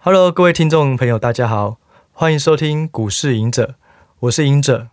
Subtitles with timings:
[0.00, 1.78] Hello，各位听众朋友，大家好，
[2.12, 3.74] 欢迎收听股市隐者，
[4.20, 4.90] 我是隐者。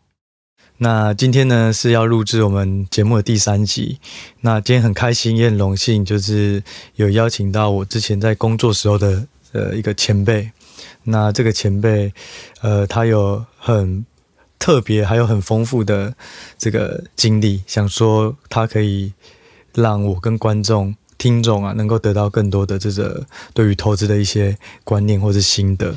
[0.77, 3.99] 那今天呢是要录制我们节目的第三集。
[4.41, 6.63] 那今天很开心，也很荣幸，就是
[6.95, 10.51] 有邀请到我之前在工作时候的呃一个前辈。
[11.03, 12.11] 那这个前辈，
[12.61, 14.03] 呃，他有很
[14.57, 16.15] 特别，还有很丰富的
[16.57, 19.13] 这个经历，想说他可以
[19.71, 20.95] 让我跟观众。
[21.17, 25.95] 听众啊，能够得到更多的这个对于投资的一些观念或是心得。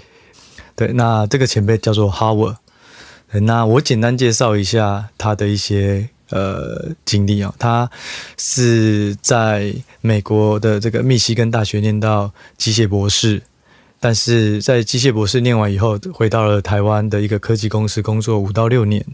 [0.76, 2.56] 对，那这个前辈叫做 Howard。
[3.42, 7.90] 那我简单介绍一下他的一些呃经历啊，他
[8.38, 13.42] 是在美国的这个密西根大学念到机械博士，
[13.98, 19.04] 但是在机械博士念完以后，回到了台湾的一个科技公司工作五到六年。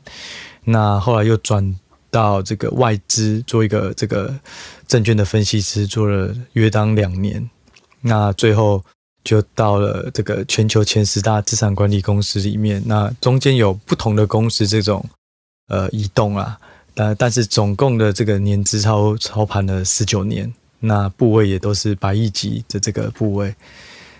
[0.64, 1.74] 那后来又转
[2.10, 4.32] 到这个外资做一个这个。
[4.86, 7.48] 证券的分析师做了约当两年，
[8.00, 8.84] 那最后
[9.22, 12.82] 就到了这个全球前十大资产管理公司里面。
[12.86, 15.04] 那中间有不同的公司这种
[15.68, 16.58] 呃移动啊，
[16.94, 23.54] 但但是总共的这个年资操操盘了十九年，那部位也都是百亿级的这个部位。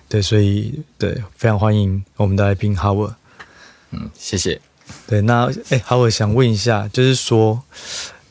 [0.08, 3.14] 对，所以对，非常欢迎我们的来宾 Howard。
[3.90, 4.60] 嗯，谢谢。
[5.06, 7.62] 对，那哎，Howard 想问一下，就是说，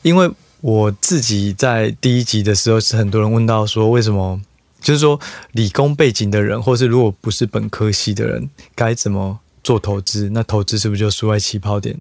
[0.02, 0.30] 因为。
[0.64, 4.40] 我自己在第一集的时候，是很多人问到说，为什么
[4.80, 5.20] 就是说
[5.52, 10.30] 理工背景的人，或是如果不是本科系的人，该怎么做投资？
[10.30, 11.98] 那投资是不是就输在起跑点？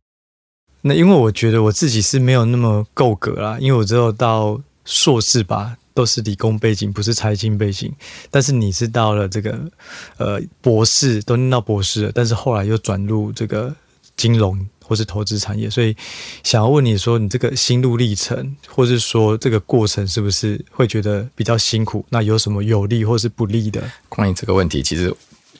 [0.83, 7.93] 那因为我觉得我自己是没有那么够格啦，因为我只有到硕士吧，都是理工背景，不是财经背景。
[8.31, 9.59] 但是你是到了这个
[10.15, 13.75] 呃博士，都念到博士了，但是后来又转入这个
[14.15, 14.65] 金融。
[14.85, 15.95] 或是投资产业，所以
[16.43, 22.05] 想要问你说，你这个心路历程，或是说这个过程，是不是会觉得比较辛苦？
[22.09, 23.81] 那有什么有利或是不利的？
[24.09, 25.11] 关于这个问题，其实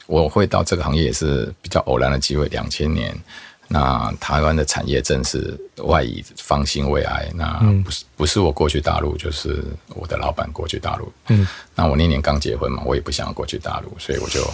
[0.06, 2.46] 我会到这个行业也是比较偶然的机会。
[2.48, 3.18] 两千年，
[3.66, 11.12] 那台湾的产业正是外移方兴未艾，那不是不是我过去大陆，就是我的老板过去大陆。
[11.28, 14.46] 嗯，那我那年刚结婚嘛，我也不想过去大陆，所以我就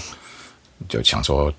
[0.89, 1.53] 就想说。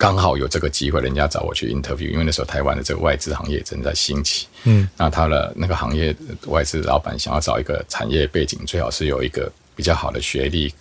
[0.00, 4.46] 刚好有这个机会，人家找我去 interview，因为那时候台湾的这个外资行业正在兴起。
[4.64, 6.16] 嗯，那他的那个行业
[6.46, 10.72] 外资老板想要找一个产业背景，最好是有一个比较好的学历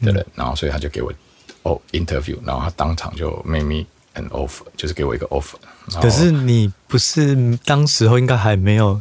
[0.00, 1.12] 的人，嗯、然后所以他就给我
[1.64, 5.56] 哦 interview，然后他当场就 make me an offer，就是给我一个 offer。
[6.00, 7.36] 可是你不是
[7.66, 8.98] 当时候应该还没有。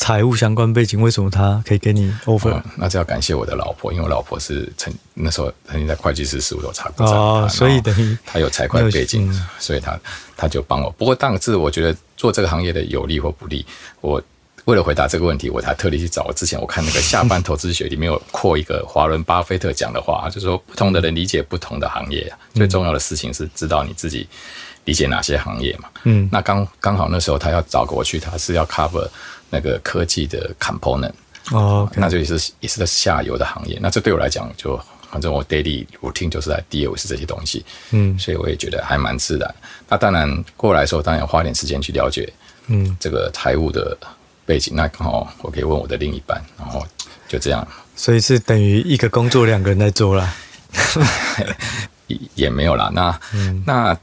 [0.00, 10.00] 财务相关背景，为什么他可以给你 offer？、嗯、那就要感谢我的老婆，因为我老婆是曾那时候曾经在会计师事务所查过账，哦，所以等于他有财会背景，嗯、所以他
[10.38, 10.90] 他就帮我。
[10.92, 13.64] 不过当时我觉得做这个行业的有利或不利，
[14.00, 14.20] 我
[14.64, 16.24] 为了回答这个问题，我才特地去找。
[16.24, 24.26] 我之前我看那个下班投资学里面有扩一个华伦巴菲特讲的话，就是说不同的人理解不同的行业，最重要的事情是知道你自己
[24.90, 25.88] 理解哪些行业嘛。
[26.02, 29.06] 嗯，那刚刚好那时候他要找过去，他是要 cover。
[29.52, 31.10] 那个科技的 component，
[31.50, 31.98] 哦，okay.
[31.98, 33.76] 那就也是也是在下游的行业。
[33.82, 34.80] 那这对我来讲，就
[35.10, 39.54] 反正我 daily routine 就是在 deal 是这些东西，嗯，所以我也觉得还蛮自然。
[39.88, 42.32] 那当然过来的时候，当然要花点时间去了解，
[42.68, 43.98] 嗯，这个财务的
[44.46, 44.72] 背景。
[44.74, 46.86] 嗯、那刚好我可以问我的另一半，然后
[47.26, 47.66] 就这样。
[47.96, 50.32] 所以是等于一个工作两个人在做啦，
[52.36, 52.88] 也没有啦。
[52.94, 53.98] 那、嗯、那我。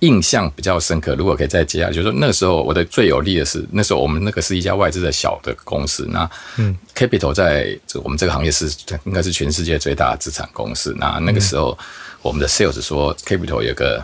[0.00, 8.70] 印象比较深刻，如果可以再接下来，就是说那个时候我的最有利的是，那时候我们那个是一家外资的小的公司，那嗯，Capital 在这我们这个行业是
[9.04, 10.94] 应该是全世界最大的资产公司。
[10.98, 11.76] 那那个时候
[12.22, 14.02] 我们的 Sales 说 Capital 有个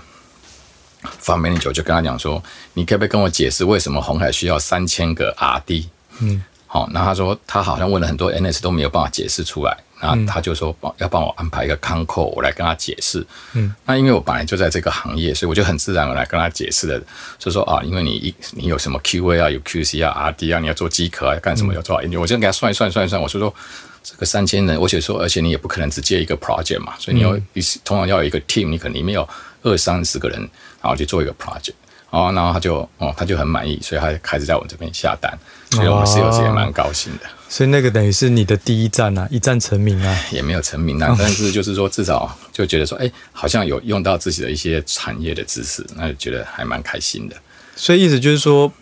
[1.23, 2.43] Fund Manager 就跟他讲说，
[2.75, 5.87] 你可不可以跟我解释为什么红海需要三千个 RD？
[6.21, 9.75] 嗯，好，那他说他好像问了很多 NS 都没有办法解释出来。
[10.01, 13.27] 那他就说帮要帮我安排一个 Concall，我来跟他解释。
[13.55, 17.03] 嗯，那因为我本来就在这个行业，所以我就很自然的来跟他解释了，
[17.39, 23.55] 就说啊，因为你一你有什么 QA 啊，有 QC 啊，RD 啊，你要做机壳啊，干什么要做研究，我就给他算一算算一算，我说说
[24.03, 29.28] 这个三千人，我且说而且你也不可能只接一个 project 嘛，所以你要一通常要有一个 team，你可能里面有
[29.63, 30.39] 二三十个人，
[30.83, 31.75] 然后去做一个 project。
[32.10, 35.37] 哦，然后他就哦，他就很满意，所以他开始在我们这边下单，
[35.72, 37.27] 所以我们 sales 也蛮高兴的。
[37.48, 47.37] 所以那个等于是你的第一站啊，一战成名啊，也没有成名啊，但是就是说至少就觉得说，哎，好像有用到自己的一些产业的知识，那就觉得还蛮开心的。
[47.77, 48.72] 所以意思就是说，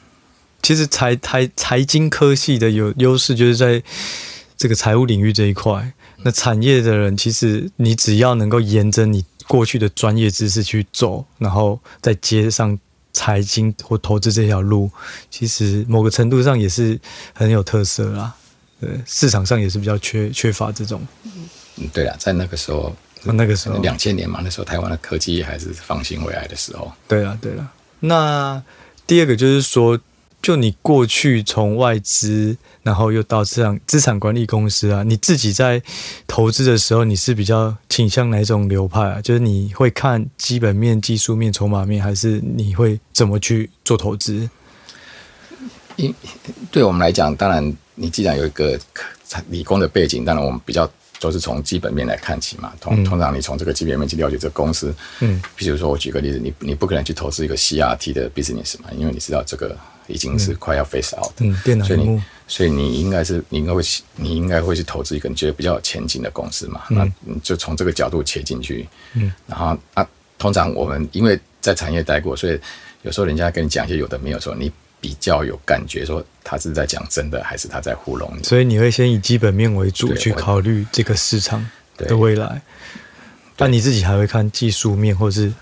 [0.62, 3.82] 其实财财财经科系的有优势，就是在
[4.56, 5.92] 这个财务领域这一块。
[6.22, 12.78] 那产业的人，其实你只要能够沿着你过去的专业知识去走，然后再接上。
[13.16, 14.90] 财经或投资这条路，
[15.30, 16.98] 其实某个程度上也是
[17.32, 18.34] 很有特色啦。
[18.80, 21.00] 对，市场上也是比较缺缺乏这种。
[21.76, 22.94] 嗯，对啊，在那个时候，
[23.24, 26.92] 那个时候两千年嘛，那时候台湾的科技还是放心未来的时候。
[27.08, 27.72] 对了，对了。
[28.00, 28.62] 那
[29.06, 29.98] 第二个就是说，
[30.42, 35.82] 就你过去从外资，然后又到这样资产管理公司啊，你自己在
[36.26, 39.20] 投资的时候，你是比较倾向哪种流派啊？
[39.22, 44.50] 就是你会看基本面、技术面、筹码面，还是你会怎么去做投资？
[45.96, 46.14] 因
[46.70, 48.78] 对我们来讲，当然你既然有一个
[49.48, 50.90] 理工的背景，当然我们比较。
[51.20, 59.74] 都是从基本面来看起嘛，通通常你从这个基本面去了解这个公司，嗯，比如说我举个例子，你你不可能去投资一个 CRT 的 business 嘛，因为你知道这个
[60.06, 61.32] 已经是快要 face out
[61.64, 63.82] 电脑，所以你所以你应该是你应该会
[64.16, 70.06] 你应该会去投资一个你觉得比较有前景的公司嘛，嗯、那你就从这个角度切进去，嗯，然后啊，
[70.36, 72.60] 通常我们因为在产业待过，所以
[73.00, 74.70] 有时候人家跟你讲一些有的没有说你。
[75.04, 78.42] 比较有感觉，说他是在讲真的，还是他在糊弄你？
[78.42, 81.62] 所以你会先以基本面为主去考虑这个市场
[81.98, 82.62] 的未来。
[83.58, 85.52] 那你自己还会看技术面或是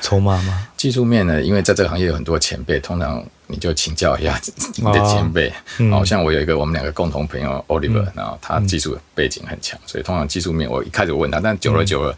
[0.00, 0.68] 筹码吗？
[0.76, 1.42] 技术面呢？
[1.42, 4.40] 因为在这个行业有很多前辈，通常你就请教一下
[4.76, 5.50] 你的前辈。
[5.50, 12.12] 好、哦嗯、像我有一个我们两个共同朋友 Oliver，、嗯、然后他技术背景很强，所以通常技术面我一开始问他，但久了久了。
[12.12, 12.16] 嗯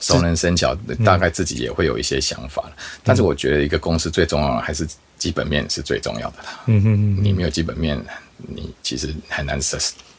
[0.00, 2.72] 熟能生巧，大概自己也会有一些想法、嗯、
[3.02, 4.86] 但是我觉得一个公司最重要的还是
[5.18, 6.60] 基本面是最重要的啦。
[6.66, 7.98] 嗯嗯嗯，你没有基本面，
[8.36, 9.58] 你其实很难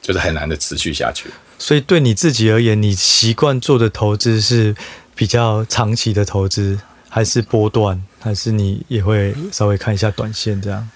[0.01, 1.29] 就是很难的持续下去。
[1.59, 4.75] 所以对你自己而言，你习惯做的投资是
[5.15, 6.79] 比较长期的投资，
[7.09, 10.89] 还是波段，还是你也会稍微看一下短线这样？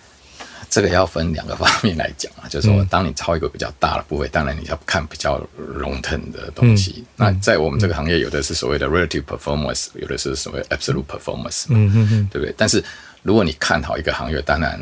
[0.72, 5.38] 这个要分两个方面来讲啊，就是说，当你抄一个比较大的部位，当然你要看比较
[5.78, 7.04] long term 的东西。
[7.18, 12.56] 那在我们这个行业，有的是所谓的 relative performance，有的是所谓 absolute performance，嗯嗯嗯，对不对？
[12.58, 12.82] 但是
[13.22, 14.80] 如果你看好一个行业，当然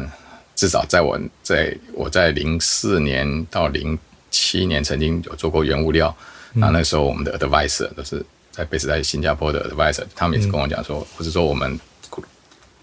[0.56, 3.98] 至少在我在我在零四年到零
[4.30, 6.16] 七年曾经有做过原物料，
[6.54, 11.80] 那那时候我们的 advisor 都是在贝斯在新加坡的 advisor，他们也是跟我讲说，或者说我们。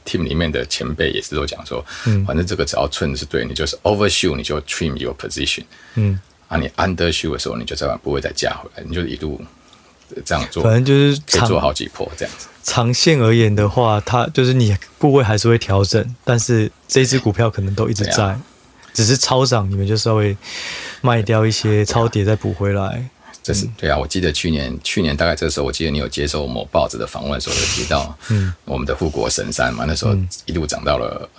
[0.06, 5.64] Team 里面的前辈也是都讲说，嗯，反正这个只要寸是对，你就是 overshoot 你就 trim your position，
[5.96, 6.18] 嗯，
[6.48, 9.40] 啊，你 undershoot 的时候，你就再把部位再加回来，你就一路
[10.24, 12.46] 这样做，反正就是可以做好几波这样子。
[12.62, 18.42] 长线而言的话，它就是你部位还是会调整，但是这只股票可能都一直在，啊、
[18.92, 20.36] 只是超涨，你们就稍微
[21.00, 23.08] 卖掉一些超跌再补回来。
[23.46, 30.16] 这是对啊，我记得去年去年大概这个时候，我记得你有接受某报纸的访问的时候，有提到，嗯，我们的护国神山嘛，那时候
[30.46, 31.30] 一路涨到了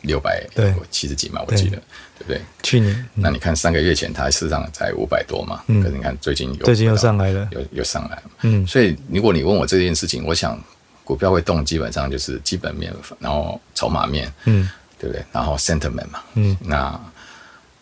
[0.00, 0.42] 六百
[0.90, 1.76] 七十几嘛，我记得，
[2.18, 2.40] 对不对？
[2.62, 10.58] 去年，那你看三个月前它事实上才五百多嘛，嗯，可是你看最近有最近又上来了，又又上来了，嗯，所以如果你问我这件事情，我想
[11.04, 14.66] 股票会动，基本上就是基本面，然后筹码面，嗯，
[14.98, 15.22] 对不对？
[15.30, 16.98] 然后 sentiment 嘛，嗯，那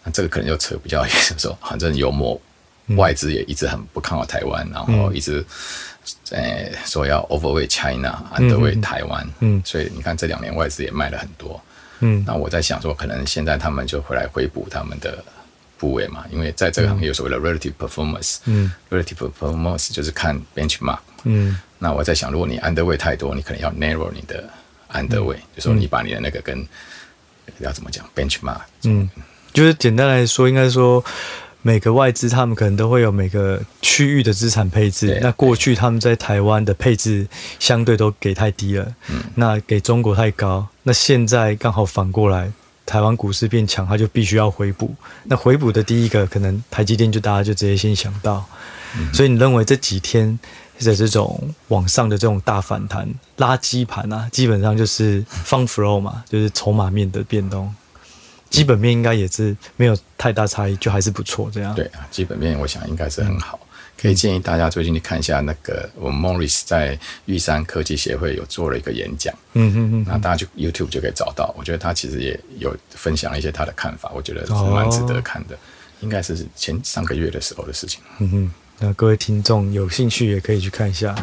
[0.03, 2.41] 那这个可能就扯比较远，就是说反正幽默。
[2.97, 5.45] 外资也一直很不看好台湾，然后一直
[6.31, 11.61] 呃说要 overweight China，underweight 台湾，嗯，所以你看这两年外资也卖了很多，
[12.01, 15.23] 嗯，那我在想说，可能现在他们就回来回补他们的
[15.77, 24.49] 部位嘛，因为在这个行业有所谓的 relative performance，嗯，relative performance 就是看 benchmark，嗯，那我在想，如果你 underweight 太多，你可能要 narrow 你的
[24.93, 26.67] underweight，就说你把你的那个跟
[27.59, 29.11] 要怎么讲 benchmark，嗯，
[29.53, 31.05] 就是简单来说，应该说。
[31.69, 35.19] 每个外资他们可能都会有每个区域的资产配置。
[35.21, 37.29] 那过去他们在台湾的配置
[37.59, 38.95] 相对都给太低了，
[39.35, 40.67] 那给中国太高。
[40.85, 42.51] 那现在刚好反过来，
[42.87, 44.95] 台湾股市变强，他就必须要回补。
[45.25, 48.43] 那回补的第一个可能台积电就大家就直接先想到。
[49.13, 50.39] 所以你认为这几天
[50.81, 57.75] 的这种往上的这种大反弹垃圾盘啊，基本上就是 fund flow 嘛，就是筹码面的变动。
[58.51, 61.75] 基本面应该也是没有太大差异，就还是不错这样。
[61.75, 63.69] 对啊，基本面我想应该是很好，嗯、
[64.01, 71.55] 可以建议大家最近去看一下那个我们 Morris 在玉山科技协会有做了一个演讲，嗯嗯嗯，那大家就 YouTube 就可以找到。
[71.59, 75.55] 我觉得他其实也有分享一些他的看法，我觉得是蛮值得看的。
[75.55, 75.59] 哦、
[76.01, 78.01] 应该是前上个月的时候的事情。
[78.19, 81.15] 嗯哼，那各位听众有兴趣也可以去看一下。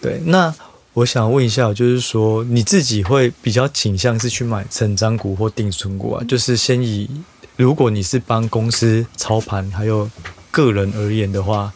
[0.00, 0.52] 对，那。
[0.94, 6.24] 我想问一下，就是说你自己会比较倾向是去买成长股或定存股啊？
[6.28, 7.10] 就是先以
[7.56, 10.08] 如果你是帮公司操盘，还有
[10.52, 11.72] 个人而言的话，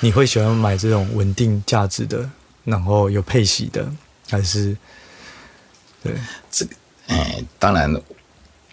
[0.00, 2.28] 你会喜欢买这种稳定价值的，
[2.64, 3.90] 然后有配息的，
[4.28, 4.76] 还是
[6.02, 6.12] 对
[6.50, 6.72] 这个？
[7.06, 7.90] 哎，当然，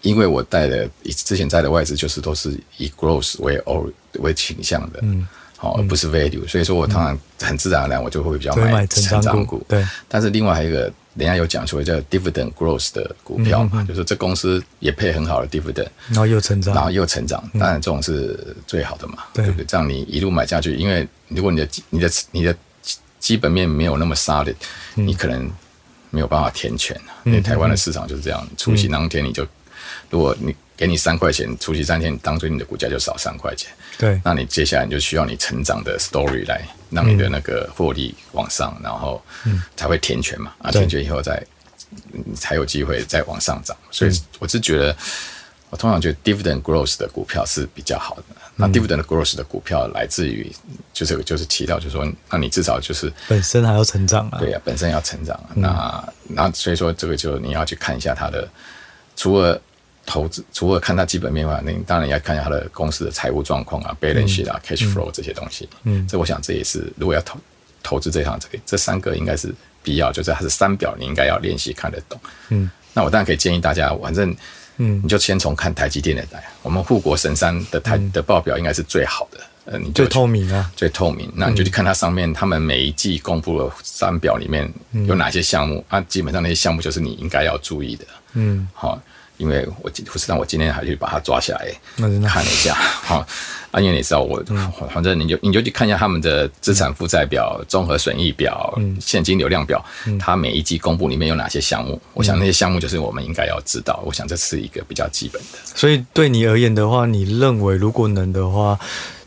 [0.02, 5.26] 因为我带的之前带的外资就是都是以 growth 为欧为倾向的，嗯。
[5.60, 9.60] 好，而不是 value，所以说我通常很自然而然我就会比较买成长股。
[9.68, 10.82] 对，但是另外还有一个
[11.16, 19.64] 人家有讲说叫 dividend growth 的股票嘛，嗯、就是这公司也配很好的 dividend，然后又成长，然后又成长，当然这种是最好的嘛，嗯、对不对？
[19.64, 22.56] 这样你一路买下去，因为如果你的你的你的
[23.18, 24.54] 基本面没有那么 solid，
[24.94, 25.50] 嗯、你可能
[26.10, 29.44] 没有办法填全，因为台湾的市场就是这样，除夕当天你就，
[30.08, 33.68] 如果你给你三块钱，除息三天，当中你的股价就少三块钱，
[33.98, 39.20] 对，那你接下来你就需要你成长的 story 来让你的那个获利往上，然后
[39.76, 41.44] 才会填权嘛，啊，填权以后再
[42.36, 44.96] 才有机会再往上涨，所以我是觉得，
[45.70, 48.22] 我通常觉得 dividend growth 的股票是比较好的。
[48.54, 50.50] 那 dividend growth 的股票来自于
[50.92, 55.38] 就是就是提到就是说，那你至少就是本身还要成长啊，对呀，本身要成长。
[55.54, 58.48] 那那所以说这个就你要去看一下它的，
[59.16, 59.60] 除了
[60.08, 65.68] 投资，除了看它基本面外，那你当然也要看一下它的公司的财务状况啊，balance sheet 啊，cash flow 这些东西。
[65.82, 67.38] 嗯，这我想这也是如果要投
[67.82, 72.18] 投资这行这个这三个应该是必要，就是它是三表你应该要练习看得懂。
[72.48, 74.34] 嗯，那我当然可以建议大家，反正。
[74.80, 81.28] 嗯，你就先从看台积电的来，我们护国神山的台的报表应该是最好的，呃，你最透明啊，最透明。
[81.34, 84.72] 那你就去看它上面，他们每一季公布的三表里面
[85.08, 86.00] 有哪些项目啊？
[86.02, 88.06] 基本上那些项目就是你应该要注意的。
[88.34, 89.02] 嗯，好。
[89.38, 93.26] 因为我今不是让我今天还去把它抓下来看了一下，好，
[93.70, 94.42] 啊，因为你知道我，
[94.92, 99.82] 反正你就你就去看一下他们的资产负债表、综合损益表、现金流量表，
[100.18, 102.00] 它每一季公布里面有哪些项目？
[102.14, 104.02] 我想那些项目就是我们应该要知道。
[104.04, 105.58] 我想这是一个比较基本的。
[105.74, 108.78] 所以对你而言的话，你认为如果能的话，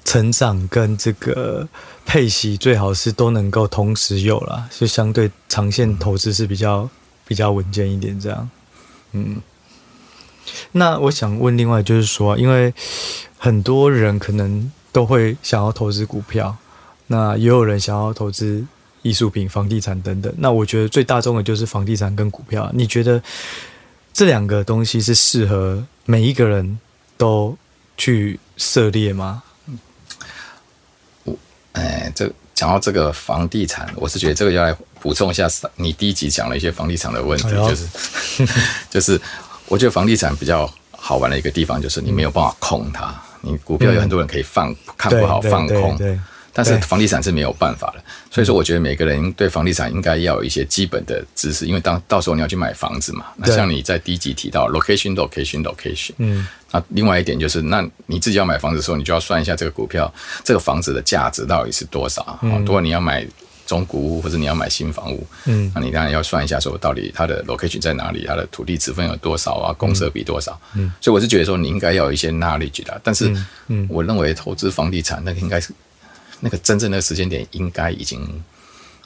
[0.03, 1.65] 成长跟这个
[2.05, 6.89] 配息最好是都能够同时有啦，就相对长线投资是比较
[7.25, 8.49] 比较稳健一点，这样，
[9.13, 9.41] 嗯。
[10.73, 12.73] 那我想问，另外就是说，因为
[13.37, 16.55] 很多人可能都会想要投资股票，
[17.07, 18.65] 那也有人想要投资
[19.01, 20.33] 艺术品、房地产等等。
[20.37, 22.69] 那我觉得最大众的就是房地产跟股票。
[22.73, 23.21] 你觉得
[24.13, 26.79] 这两个东西是适合每一个人
[27.17, 27.57] 都
[27.97, 29.43] 去涉猎吗？
[31.23, 31.37] 我，
[31.73, 37.87] 哎，这讲到这个房地产，我是觉得这个要来补充一下，你第一集讲了一些房地产的问题，就是、
[38.89, 39.21] 就是。
[39.71, 43.15] 我觉得房地产比较好玩的一个地方，就是你没有办法空它。
[43.39, 45.97] 你股票有很多人可以放，看不好放空，
[46.51, 48.03] 但是房地产是没有办法的。
[48.29, 53.27] 所以说，我觉得每个人对房地产应该要有一些基本的知识，因为当到时候你要去买房子嘛。
[53.37, 56.11] 那像你在第一集提到 location，location，location。
[56.17, 56.45] 嗯。
[56.73, 60.13] 那另外一点就是，那你自己要买房子的时候，你就要算一下这个股票
[60.43, 62.37] 这个房子的价值到底是多少。
[62.41, 63.25] 如果你要买。
[63.71, 73.33] 中古屋或者你要买新房屋，嗯，那你当然要算一下，说到底它的 location 在哪里，它的土地持分有多少啊，公设比多少，嗯，所以我是觉得说你应该要有一些 knowledge 的，但是，
[73.67, 75.71] 嗯，我认为投资房地产那个应该是
[76.41, 78.19] 那个真正的时间点应该已经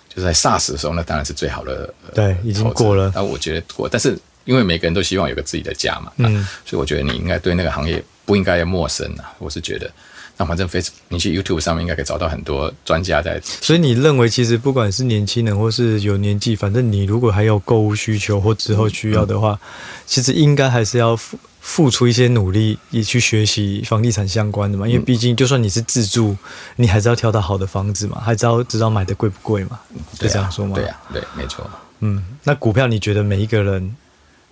[0.10, 3.12] 就是在 SARS 的时候，那当然是最好的，对，已经过了。
[3.14, 9.92] 那我觉得过，但是因为每个人都希望有个自己的家嘛，嗯，所以我觉得你应该对那个行业不应该要陌生啊，我是觉得。
[10.38, 13.40] 那反正 Facebook，你去 YouTube 上面应该可以找到很多专家在。
[13.42, 19.58] 所以你认为，其实不管是年轻人或是有年纪，反正你如果还有购物需求或之后需要的话，
[20.06, 24.86] 其实应该还是要付付出一些努力，也去学习房地产相关的嘛。
[24.86, 26.36] 因为毕竟，就算你是自住，
[26.76, 29.80] 你还是要挑到好的房子嘛，还知道知道买的贵不贵嘛。
[30.20, 30.76] 就这样说嘛。
[30.76, 31.66] 对呀、啊，对，没错。
[32.02, 33.96] 嗯，那股票你觉得每一个人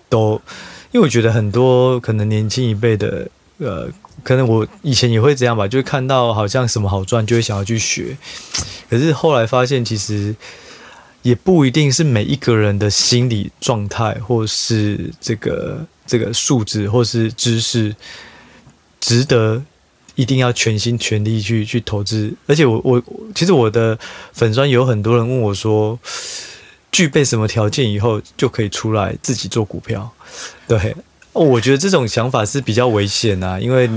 [0.08, 0.42] 都，
[0.92, 3.28] 因为我觉得很多可能年轻一辈的。
[3.64, 3.90] 呃，
[4.24, 8.18] 可能我以前也会这样吧，就是看到好像什么好赚，就会想要去学。
[8.90, 10.36] 可是后来发现，其实
[11.22, 17.96] 也不一定是每一个人的心理状态，或是这个这个素质，或是知识，
[19.00, 19.64] 值得
[20.16, 22.34] 一定要全心全力去去投资。
[22.46, 23.02] 而且我我
[23.34, 23.98] 其实我的
[24.34, 25.98] 粉专有很多人问我说，
[26.92, 30.12] 具备什么条件以后就可以出来自己做股票？
[30.68, 30.96] 对。
[31.34, 33.90] 哦，我觉得这种想法是比较危险啊，因为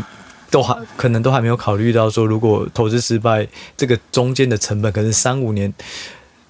[0.50, 5.72] 都还可能都还没有考虑到说，如果投资失败，这个中间的成本可能三五年，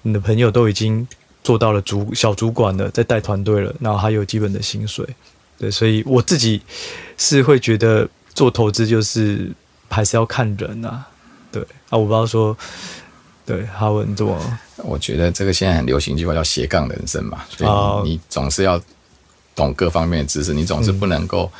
[0.03, 1.05] 你的朋友都已经
[1.43, 5.05] 做到了主小主管了，在带团队了，然后还有基本的薪水，
[5.57, 6.61] 对，所以我自己
[7.17, 9.51] 是会觉得做投资就是
[9.89, 11.05] 还是要看人啊，
[11.51, 12.55] 对啊，我不知道说，
[13.45, 14.59] 对，哈文怎么？
[14.77, 18.81] 我觉得这个现在很流行一句话叫斜杠人生嘛，所以你总是要。
[19.57, 21.51] 懂各方面的知识，你总是不能够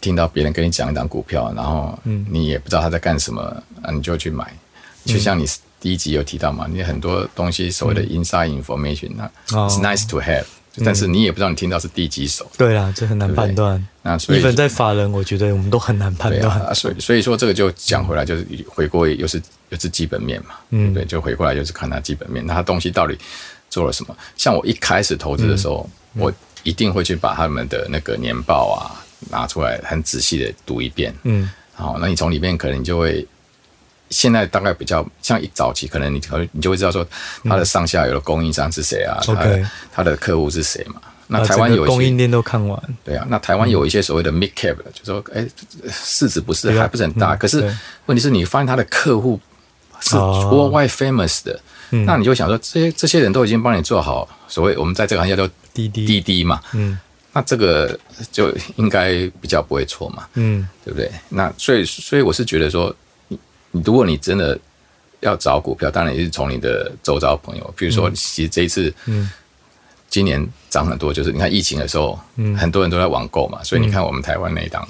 [0.00, 1.98] 听到别人跟你讲一档股票，然后
[2.30, 3.40] 你也不知道他在干什么，
[3.82, 4.52] 啊，你就去买。
[5.04, 5.46] 就像你
[5.80, 10.44] 第一集有提到嘛，你很多东西所谓的 inside information，那 it's nice to have，
[10.84, 12.46] 但是你也不知道你听到是第几手。
[12.58, 13.82] 对啦，这很难判断。
[14.02, 16.60] 那所以，一般在法人，我觉得我们都很难判断。
[16.60, 19.40] 啊，所以所以说这个就讲回来，就是回过又是
[19.70, 20.56] 又是基本面嘛。
[20.70, 23.16] 嗯，对，就回过来就是看它基本面，那它东西到底
[23.70, 24.14] 做了什么？
[24.36, 26.30] 像我一开始投资的时候，我
[26.68, 28.80] 一定会去把他们的那个年报啊
[29.30, 31.14] 拿出来，很仔细的读一遍。
[31.24, 33.26] 嗯，好，那你从里面可能你就会。
[34.10, 37.06] 现在大概比较像一早期，可能你可能你就会知道说，
[37.44, 39.20] 它的上下游的供应商是谁啊？
[39.26, 40.94] 他的他的客户是谁嘛？
[41.26, 43.26] 那台湾有供应链都看完，对啊。
[43.28, 45.46] 那台湾有一些所谓的 mid cap 的，就说哎，
[45.92, 47.60] 市值不是还不是很大，可是
[48.06, 49.38] 问题是你发现他的客户
[50.00, 56.04] 是 worldwide famous 的，那你就想说，这些这些人都已经帮你做好所谓我们在这个行业叫滴滴。
[56.06, 56.98] 滴滴嘛，嗯，
[57.32, 57.98] 那这个
[58.32, 61.10] 就应该比较不会错嘛，嗯，对不对？
[61.28, 62.94] 那所以所以我是觉得说。
[63.70, 64.58] 你如果你真的
[65.20, 69.30] 要找股票，当然也是从你的周遭朋友，比如说，其实这一次，嗯，
[70.08, 74.88] 今年涨很多，就是你看疫情的时候，嗯，很多人都在网购嘛，所以你看我们台湾那一档，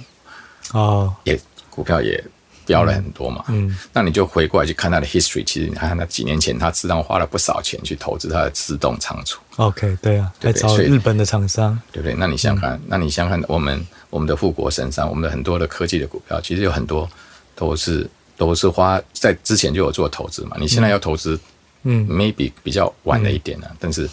[0.74, 1.36] 哦，也
[1.68, 2.24] 股票也
[2.68, 12.14] 飙了很多嘛，嗯，那你就回过来去看它的 history，其实你看它几年前，它实际上花了不少钱去投资它的自动仓储，OK，对啊，来找日本的厂商，对不对？
[12.14, 17.08] 那你想想看，那你想想看，我们我们的富国神山，我们的很多的科技的股票，其实有很多
[17.56, 18.08] 都是。
[18.38, 21.36] 都是花在之前就有做投资嘛，你现在要投资，
[21.82, 23.66] 嗯，maybe 比较晚了一点呢。
[23.68, 24.08] 嗯、但是，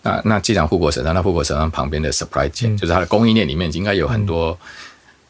[0.00, 4.58] 那那既然护国神山，那护国神山旁边的 supply chain，、嗯、就是它的供应链里面应该有很多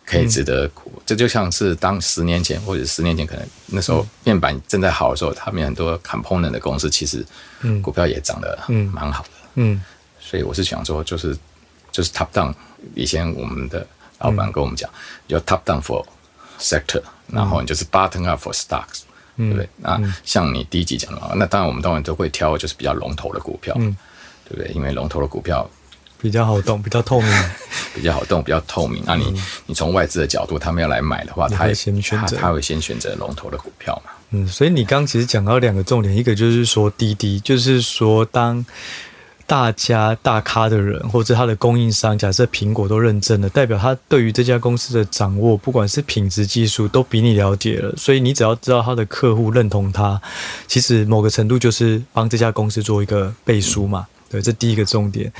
[0.06, 0.90] 可以值得股。
[0.94, 7.22] 嗯、这就像是当十年前或者十年前，可能那时候面板正在好的时候，他们很多 component 的公司其实
[7.82, 8.58] 股票也涨得
[8.92, 9.30] 蛮好的。
[9.56, 9.82] 嗯，
[10.18, 11.36] 所以我是想说，就是
[11.92, 12.54] 就是 top down。
[12.94, 13.86] 以前我们的
[14.20, 14.88] 老板跟我们讲，
[15.28, 16.06] 叫 top down for
[16.58, 17.02] sector。
[17.28, 19.00] 然后你就是 button up for stocks，、
[19.34, 19.68] 嗯、对不对？
[19.78, 23.96] 那像你第一集讲的话，那当然我们当然都会挑就是比较龙头的股票，嗯、
[24.48, 24.72] 对不对？
[24.72, 25.68] 因为龙头的股票
[26.20, 27.30] 比较好动，比较透明，
[27.94, 29.02] 比较好动，比较透明。
[29.06, 34.12] 那你、嗯、你从外资的角度，他们要来买的话，他会先选择他，他会先选择龙头的股票嘛。
[34.30, 38.64] 嗯，所以你刚刚其实讲到两个重点，一个就是说滴滴，就是说当。
[39.48, 47.94] 大家大咖的人，或者他的供应商，假设苹果都认证了，代表他对于这家公司的掌握，不管是品质、技术，都比你了解了。
[47.96, 50.20] 所以你只要知道他的客户认同他，
[50.66, 54.08] 其实某个程度就是帮这家公司做一个背书嘛。
[54.28, 55.32] 对，这第一个重点。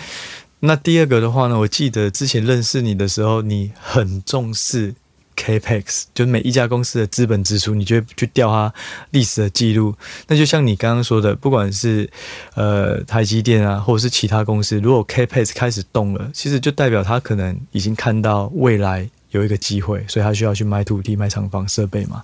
[0.61, 4.95] 那第二个的话呢，我记得之前认识你的时候，你很重视。
[5.39, 8.73] Capex 就每一家公司的资本支出，你就会去调它
[9.11, 9.95] 历史的记录。
[10.29, 12.09] 那就像你刚刚说的，不管是
[12.55, 22.23] 呃台积电啊，或者是其他公司，如果 Capex 开始动了，其实就代表他可能已经看到未来有一个机会，所以他需要去买土地、买厂房、设备嘛。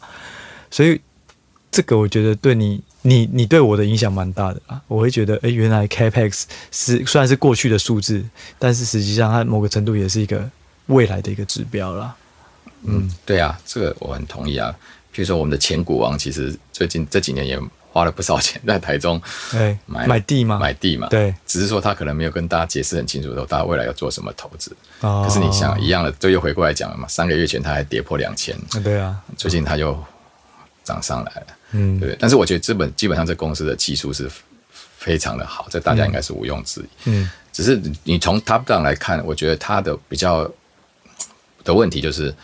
[0.71, 0.99] 所以
[1.73, 4.81] 这个我觉得对你、你、你对我的影响蛮大的啊。
[4.87, 8.23] 我会觉得，诶，原来 Capex 是虽然是过去的数字，
[8.59, 10.49] 但是实际上它某个程度也是一个
[10.87, 12.15] 未来的一个指标啦。
[12.83, 14.73] 嗯，对啊，这个我很同意啊。
[15.15, 17.59] 譬如说，我们的前股王其实最近这几年也
[17.91, 19.21] 花了不少钱在台中
[19.87, 21.07] 买买地嘛，买地嘛。
[21.09, 24.75] 对，只是说他可能没有跟大家解释很清楚，说大家未来要做什么投资。
[25.01, 27.07] 可是你想一样的，就又回过来讲了嘛。
[27.09, 29.99] 三个月前他还跌破两千，对啊，最近他又
[30.83, 32.17] 涨上来了，嗯，对。
[32.21, 34.31] 但是我觉得资本基本上这公司的技术是
[34.99, 37.11] 非常的好，这大家应该是毋庸置疑。
[37.11, 40.51] 嗯，只是你从 top down 来看，我觉得他的比较
[41.65, 42.35] 的问题就是。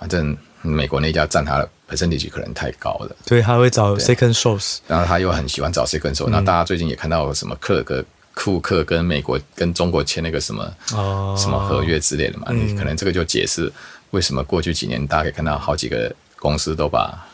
[0.00, 6.28] 反正美国那家占他的 percentage 可能太高了，对他会找 second source，然后他又很喜欢找 second source。
[6.28, 12.46] 那、嗯、大家最近也看到什么克格库克跟美国跟中国签那个什么、哦、什么合约之类的嘛？
[12.50, 13.72] 嗯、你可能这个就解释
[14.10, 17.26] 为什么过去几年大家可以看到好几个公司都把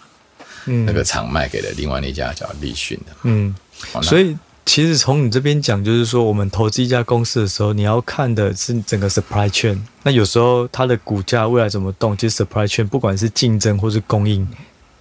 [0.67, 3.13] 那个厂卖给了另外那家叫立讯的。
[3.23, 3.55] 嗯，
[4.03, 4.37] 所以。
[4.67, 9.79] 其实从你这边讲，就是说我们投资一家公司的时候，你要看的是整个 supply chain。
[10.03, 14.49] 那有时候它的股价未来怎么动，其实 supply chain 不管是竞争或是供应，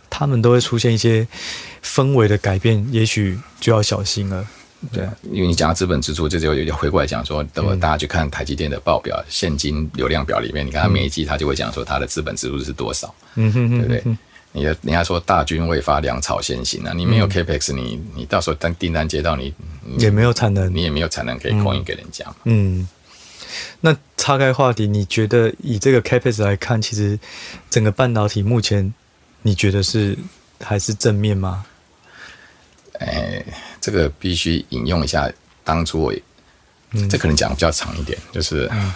[0.09, 1.25] 他们都会出现一些
[1.81, 4.45] 氛围的改变，也许就要小心了。
[4.91, 14.17] 对，因为你讲到资本支出，这就有回过来讲说，等会大家去看台积电的报表、嗯、现金流量表里面，你看它每一季它就会讲说它的资本支出是多少，嗯哼哼，对不对？
[14.55, 16.93] 你的人家说大军未发，粮草先行啊！
[16.95, 19.51] 你没有 capex，你你到时候当订单接到你，
[19.97, 22.23] 也没有产能，你也没有产能可以供应给人家。
[22.43, 22.87] 嗯，
[23.81, 27.19] 那岔开话题，你觉得以这个 capex 来看，其实
[27.69, 28.93] 整个半导体目前
[29.41, 30.15] 你觉得是
[30.61, 31.65] 还是正面吗？
[32.99, 33.45] 哎、欸，
[33.81, 35.31] 这个必须引用一下
[35.63, 36.13] 当初我，
[36.91, 38.69] 嗯、这可能讲比较长一点，就是。
[38.71, 38.93] 嗯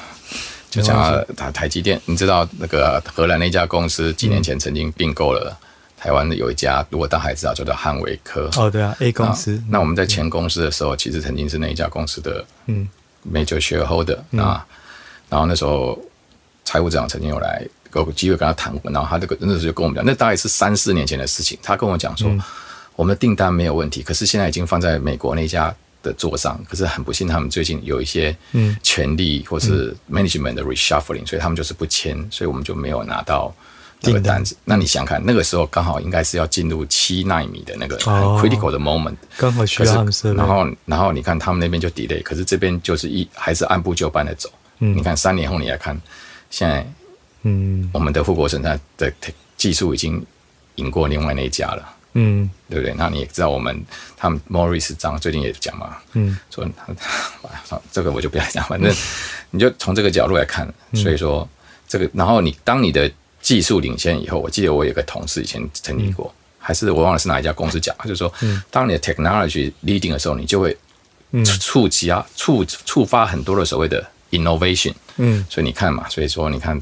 [0.70, 5.58] 就讲台台积电，你知道那个荷兰那家公司几年前曾经并购了
[5.98, 8.50] 台湾的有一家，如果大家还知道，叫做汉维科。
[8.58, 9.62] 哦，对啊，A 公司。
[9.70, 12.88] 那我们在前公司的时候，其实曾经是那一家公司的嗯
[13.32, 14.66] major shareholder、嗯、啊，
[15.30, 15.98] 然后那时候
[16.66, 21.58] 财务长曾经有来有机会跟他谈过，然后他这个那时候就跟我们讲，那大概是三四年前的事情。
[21.64, 22.42] 他跟我讲说，嗯、
[22.96, 25.74] 我们的订单没有问题，可是现在已经放在美国那家
[26.08, 33.54] 的桌上，可是很不幸，他们最近有一些嗯权利或是 management 的 reshuffling，、嗯、所以他们就是不签，所以我们就没有拿到。
[34.00, 40.36] 这个单子，那你想看那个时候刚好应该是要进入七纳米的那个很 critical 的 moment，刚、哦、好需要他们设。
[40.36, 44.52] 然后，然后你看他们那边就 delay，可是这边就是一还是按部就班的走。
[44.82, 46.00] 嗯，你看三年后你来看，
[46.52, 46.88] 现在，
[47.42, 49.12] 嗯，我们的富国神山的
[49.58, 50.24] 技术已经
[50.76, 51.97] 赢过另外那一家了。
[52.18, 52.94] 嗯，对不对？
[52.96, 53.86] 那你也知道我们
[54.18, 56.68] 他们 Morris 张最近也讲嘛，嗯，说
[57.70, 58.94] 他这个我就不要讲，反正
[59.52, 60.68] 你就从这个角度来看。
[60.94, 61.48] 所以说
[61.88, 63.12] 这个，然后你当你的。
[63.40, 70.76] 技术领先以后，我记得我有个同事以前曾经过，嗯、还是我忘了是哪一家公司讲，他就说，嗯、当你的 technology leading 的时候，你就会
[71.62, 76.78] 触及啊触触发很多的所谓的 innovation，嗯，所以你看嘛，所以说你看，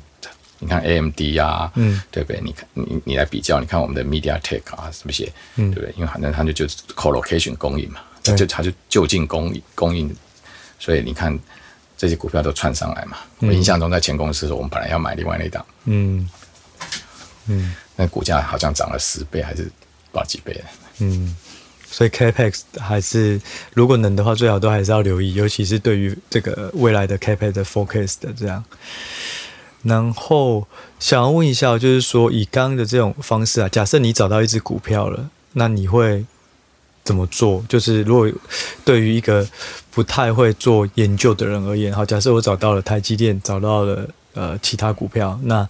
[0.59, 2.41] 你看 AMD 啊，嗯，对不对？
[2.41, 5.93] 你看你你来比较，你看我们的 MediaTek 啊，什么些，嗯，对不对？
[5.97, 6.65] 因为反正它就就
[6.95, 10.13] co-location 供应嘛，它就它就就近供应供应，
[10.79, 11.37] 所以你看
[11.97, 13.17] 这些股票都窜上来嘛。
[13.39, 16.29] 我印象中在前公司的时候，我们本来要买另外那档，嗯。
[17.47, 19.65] 嗯，那股价好像涨了十倍，还是
[20.11, 20.59] 多少几倍？
[20.97, 21.35] 嗯，
[21.87, 23.39] 所以 Capex 还是
[23.75, 28.65] 如果能的话，最好都还是要留意，尤其是对于这个未来的 Capex 的 focus 的这样。
[29.85, 30.67] 然后
[30.99, 36.25] 想要问一下，就是说以刚刚的这种方式啊，假设你找到一只股票了，那你会
[37.03, 37.63] 怎么做？
[37.69, 38.27] 就是如果
[38.83, 39.47] 对于一个
[39.91, 45.69] 不太会做研究的人而言，好，假设我找到了台积电，找到了呃其他股票，那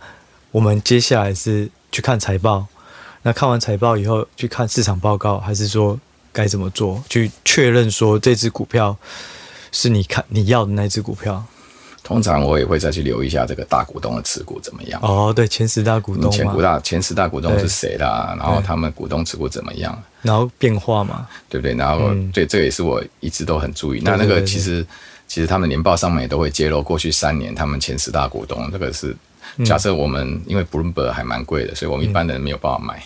[0.52, 2.66] 我们接下来是去看财报，
[3.24, 6.00] 那看完财报以后去看市场报告，还是说
[6.32, 7.04] 该怎么做？
[7.10, 8.98] 去确认说这只股票
[9.74, 11.44] 是你看你要的那只股票。
[12.06, 15.02] 通常我也会再去留意一下这个大股东的持股怎么样。
[15.02, 18.36] 哦，对，前十大股东，前股大前十大股东是谁啦？
[18.38, 20.00] 然后他们股东持股怎么样？
[20.22, 21.74] 然后变化嘛，对不对？
[21.74, 24.02] 然后、嗯、对，这个也是我一直都很注意。
[24.04, 24.86] 那那个其实
[25.28, 29.16] 其实他们年报上面也都会揭露过去三年他们前十大股东，这个是。
[29.64, 33.02] 假设我们因为 Bloomberg 还蛮贵的，所以我们一般人没有办法买。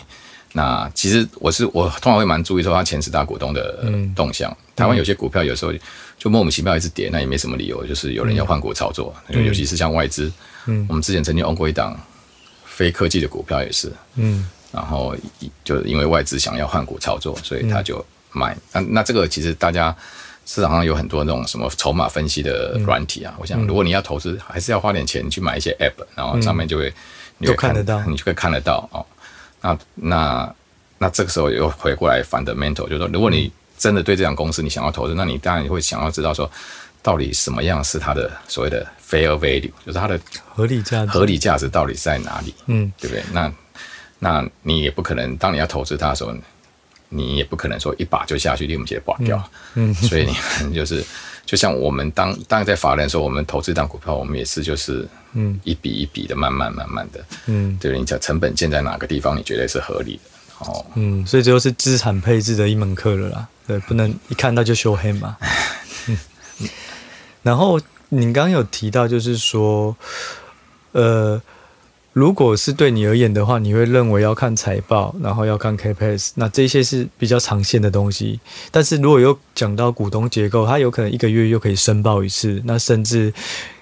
[0.54, 3.84] 那其实我是我通常会蛮注意说他前十大股东的
[4.16, 4.56] 动向。
[4.76, 5.74] 台湾有些股票有时候
[6.18, 9.14] 就莫名其妙一直跌，那也没什么理由，就是有人要换股操作。
[9.30, 10.32] 尤其是像外资，
[10.88, 12.00] 我们之前曾经 own 过一档
[12.66, 13.92] 非科技的股票也是，
[14.72, 15.16] 然后
[15.64, 18.56] 就因为外资想要换股操作，所以他就买。
[18.72, 19.96] 那那这个其实大家。
[20.46, 26.92] 市场上有很多那种什么筹码分析的软体啊，嗯、我想如果你要投资，还是要花点钱去买一些 app，然后上面就会，
[27.38, 29.06] 你会看，看得到，你就可以看得到哦。
[29.62, 30.56] 那那
[30.98, 36.50] 那这个时候又回过来 fundamental，就是说，如果你真的对这家公司你想要投资，那你当然会想要知道说，
[37.02, 40.20] 到底什么样是它的所谓的 fair value，就是它的
[40.54, 42.54] 合理价值，合理价值到底在哪里？
[42.68, 43.24] 嗯，对不对？
[43.32, 43.52] 那
[44.20, 46.34] 那你也不可能，当你要投资它的时候。
[47.12, 49.44] 你也不可能说一把就下去，立马就挂掉。
[49.74, 51.04] 嗯，所以你们就是，
[51.50, 65.36] 就像我们当当在法人的时候，我们投资一档股票，我们也是就是，嗯，一笔一笔的，慢慢慢慢的，嗯，对，你讲成本建在哪个地方，你觉得是合理的，哦，嗯，所以这就是资产配置的一门课了啦，对，不能一看到就 show 黑嘛。
[66.06, 66.18] 嗯，
[67.42, 69.98] 然后你刚刚有提到，就是说，
[70.92, 71.42] 呃。
[72.20, 78.42] 如果是对你而言的话，你会认为要看财报，然后要看 CapEx，那这些是比较长线的东西。
[78.72, 83.34] 但是如果又讲到股东结构，它有可能一个月又可以申报一次，那甚至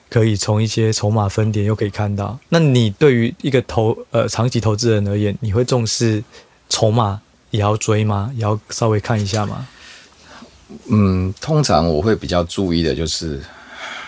[0.07, 2.37] 可以从一些筹码分点又可以看到。
[2.49, 6.23] 那你对于一个投呃长期投资人而言，你会重视
[6.69, 7.19] 筹码
[7.49, 8.31] 也要追吗？
[8.35, 9.67] 也要稍微看一下吗？
[10.91, 13.41] 嗯，通常我会比较注意的就是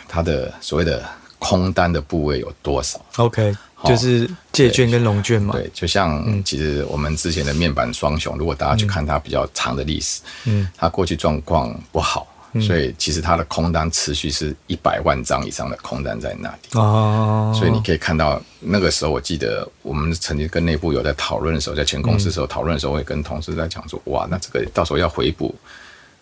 [0.07, 1.03] 它的所谓的
[1.39, 3.03] 空单的部位有多少。
[3.17, 3.55] OK。
[3.85, 12.27] 就是借券跟融券嘛，对，就像其实我们之前的面板双雄，如果大家去看它比较长的历史，嗯，它过去状况不好，
[12.61, 25.55] 所以其实它的空单持续是一百万张以上的空单在那里哦，所以你可以看到那个时候，我记得我们曾经跟内部有在讨论的时候，在全公司的时候讨论的时候，我也跟同事在讲说，哇，那这个到时候要回补，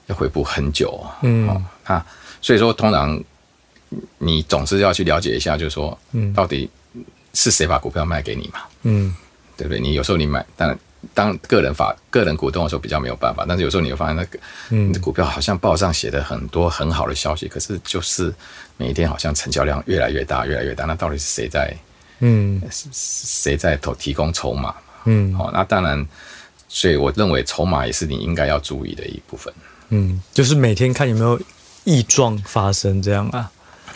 [0.06, 1.48] 要回补很久，嗯。
[1.86, 2.06] 啊，
[2.40, 3.20] 所以说通常
[4.20, 6.70] 你总是要去了解一下，就是说，嗯，到底。
[7.38, 8.62] 是谁把股票卖给你嘛？
[8.82, 9.14] 嗯，
[9.56, 9.80] 对不对？
[9.80, 10.80] 你有时候你买，当然
[11.14, 14.40] 当个人法个人股东的时候比较没有办法，但是有时候你会发现那个，
[14.72, 18.34] 嗯，股票好像报上写的很多很好的消息，可是就是
[18.78, 20.86] 每一天好像成交量越来越大，越来越大。
[20.86, 21.72] 那到底是谁在？
[22.22, 22.60] 嗯，
[22.92, 24.74] 谁在投提供筹码？
[25.06, 26.04] 嗯，好，那当然，
[26.68, 29.54] 所以我认为筹码也是你应该要注意的一部分。
[29.90, 31.40] 嗯，就是每天看有没有
[31.84, 33.52] 异状发生这样啊？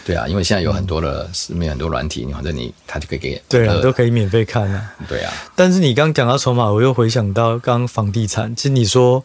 [0.06, 4.94] 对啊，因为现在有很多的市面很多软体，你反正你他就可以给对啊，都可以免费看啊。
[5.08, 9.24] 对啊，但是你刚讲到筹码，我又回想到刚房地产，其实你说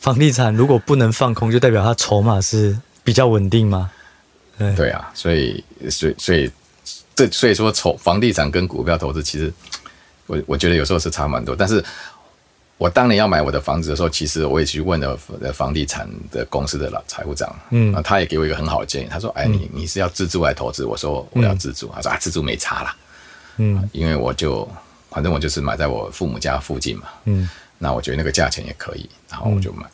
[0.00, 3.90] 房地产如果不能放空，就代表它筹码是比较稳定吗？
[4.58, 6.50] 对对啊，所以所以所以
[7.14, 9.52] 这所以说，筹房地产跟股票投资，其实
[10.26, 11.84] 我我觉得有时候是差蛮多，但是。
[12.84, 15.18] 我当年要买我的房子的时候，其实我也去问了
[15.54, 22.94] 房地产的公司的老财务长，嗯，他也给我一个很好的建议，他说：“哎，你你是要自住还是投资？”我说：“我要自住。”他说：“啊，自住没差啦，
[23.56, 24.68] 嗯，因为我就
[25.08, 29.90] 反正我就是买在我父母家附近嘛，嗯，那我觉得那个价钱也可以，然后我就买了。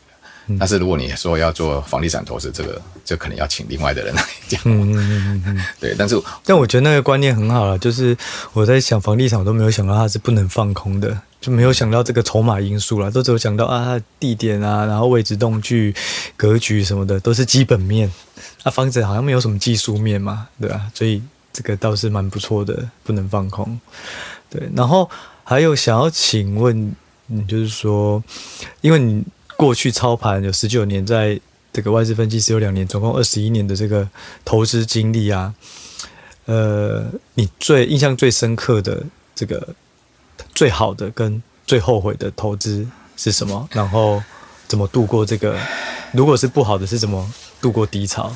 [0.59, 5.95] 但是如果你说要做房地产投资，这个就可能要请另外的人来讲，嗯嗯嗯， 对。
[5.97, 8.17] 但是但我觉得那个观念很好了，就是
[8.51, 11.17] 我在想房地产，我都没有想到它是不能放空的。
[11.41, 15.93] 就没有想到这个筹码因素了，都只有想到啊，地点啊，然后位置、动距、
[16.37, 18.09] 格局什么的，都是基本面。
[18.63, 21.19] 那、房子好像没有什么技术面嘛，对吧、所以
[21.51, 23.79] 这个倒是蛮不错的，不能放空。
[24.51, 25.09] 对，然后
[25.43, 28.23] 还有想要请问，你，就是说，
[28.81, 29.23] 因为你
[29.57, 31.39] 过去操盘有十九年，在
[31.73, 34.07] 这个外资分析师有两年，总共二十一年的这个
[34.45, 35.55] 投资经历啊，
[36.45, 39.73] 呃，你最印象最深刻的这个。
[40.53, 43.67] 最好的跟最后悔的投资是什么？
[43.71, 44.21] 然后
[44.67, 45.57] 怎么度过这个？
[46.11, 47.25] 如果是不好的，是怎么
[47.61, 48.31] 度过低潮？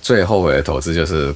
[0.00, 1.34] 最后悔的投资就是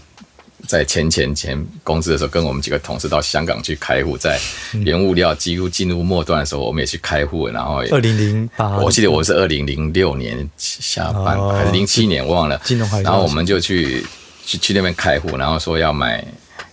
[0.66, 4.38] 在前前前公司的时候，跟我们几个同事到香港去开户，在
[4.72, 7.48] 原物料几乎进入末端的时候，我们也去开户。
[7.48, 12.58] 然后二零零八，我记得我是二零零六年下半、哦、还是零七年，忘了。
[12.64, 13.02] 金融海。
[13.02, 14.06] 然后我们就去
[14.46, 16.24] 去去那边开户，然后说要买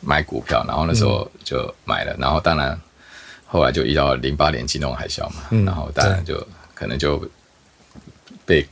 [0.01, 2.79] 买股票，然后那时候就买了，然后当然。
[3.51, 7.21] 后来就遇到零八年金融海啸嘛，嗯、然后当然就可能就
[8.45, 8.65] 被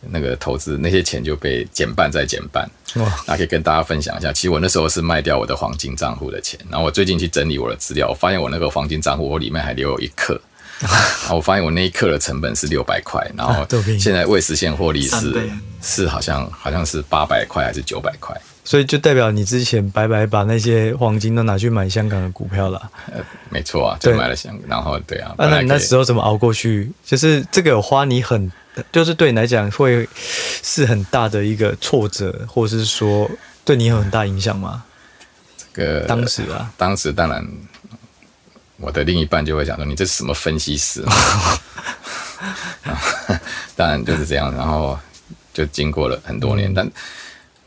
[0.00, 2.68] 那个投资那些钱就被减半再减半。
[2.96, 3.22] 哇！
[3.24, 10.40] 那可以跟大家分享一下，其实我那时候是卖掉我的黄金账户的钱，然后我最近去整理我的资料，我发现我那个黄金账户我里面还留有一克，
[10.80, 10.90] 然
[11.28, 13.66] 后我发现我那一刻的成本是六百块，然后
[13.98, 15.50] 现在未实现获利是
[15.82, 18.34] 是好像好像是八百块还是九百块。
[18.62, 22.80] 所以就代表你之前白白把那些黄金都拿去买香港的股票了。
[23.12, 25.34] 呃，没错啊，就买了香港，然后对啊。
[25.38, 26.90] 啊，那你那时候怎么熬过去？
[27.04, 28.52] 就是这个有花你很，
[28.92, 30.08] 就是对你来讲会
[30.62, 33.28] 是很大的一个挫折，或者是说
[33.64, 34.84] 对你有很大影响吗？
[35.74, 37.44] 这个当时啊，当时当然，
[38.80, 41.04] 我的另一半就会想说：“你这是什么分析师？”
[43.76, 44.98] 当然就是这样，然后
[45.52, 46.90] 就经过了很多年，嗯、但。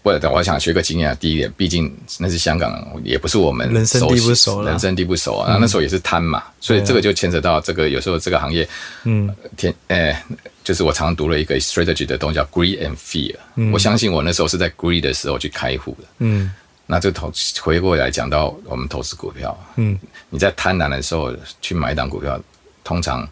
[0.04, 1.15] 不，我想学个经验啊。
[1.17, 5.56] 第一点，毕竟那是香港，也不是我们人生地不熟，人生地不熟啊。
[5.56, 7.88] 嗯、那时候也是贪嘛，所以这个就牵扯到这个。
[7.88, 8.67] 有时候这个行业，
[9.06, 10.21] 嗯，天，哎，
[10.62, 13.34] 就是我常读了一个 strategy 的东西叫 greed and fear。
[13.56, 16.08] 嗯、我相信我那时候是在 greed 的时候去开户的。
[16.17, 16.52] 嗯，
[16.93, 19.97] 那这投回过来讲到我们投资股票，嗯，
[20.29, 22.39] 你在贪婪的时候去买一档股票，
[22.84, 23.27] 通常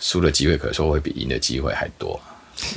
[0.00, 2.18] 输的机会可说会比赢的机会还多。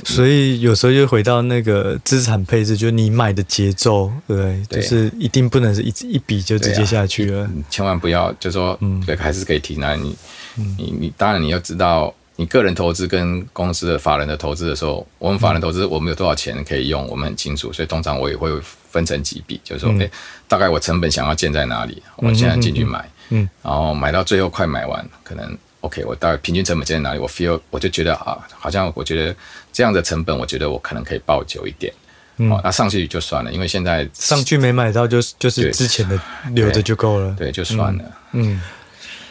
[0.04, 4.62] 所以有时候又回到那个资产配置，就是你买的节奏，对不对？
[4.68, 10.14] 对，就是一定不能是一一笔就直接下去了，啊、千万不要就说，嗯，对，还是可以提那你，
[10.58, 18.50] 嗯、你你当然你要知道，你个人投资跟公司的法人的投资的时候，我们法人投资我们有多少钱可以用，我们很清楚，所以通常我也会
[18.90, 20.10] 分成几笔，就是说，哎、嗯，
[20.46, 22.98] 大概我成本想要建在哪里，我现在进去买，
[23.30, 25.56] 嗯，嗯，然后买到最后快买完，可能。
[25.82, 27.18] OK，我大概平均成本建在哪里？
[27.18, 29.34] 我 feel 我就觉得啊，好像我觉得
[29.72, 31.90] 这样的成本，我觉得我可能可以抱久一点。
[32.36, 36.20] 嗯，那上去就算了，因为现在上去没买到，就就是之前的
[36.52, 37.46] 留着就够了对。
[37.46, 38.56] 对，就算了嗯。
[38.56, 38.62] 嗯，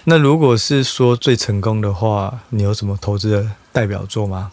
[0.05, 4.51] 那如果是说最成功的话，你有什么投资的代表作吗？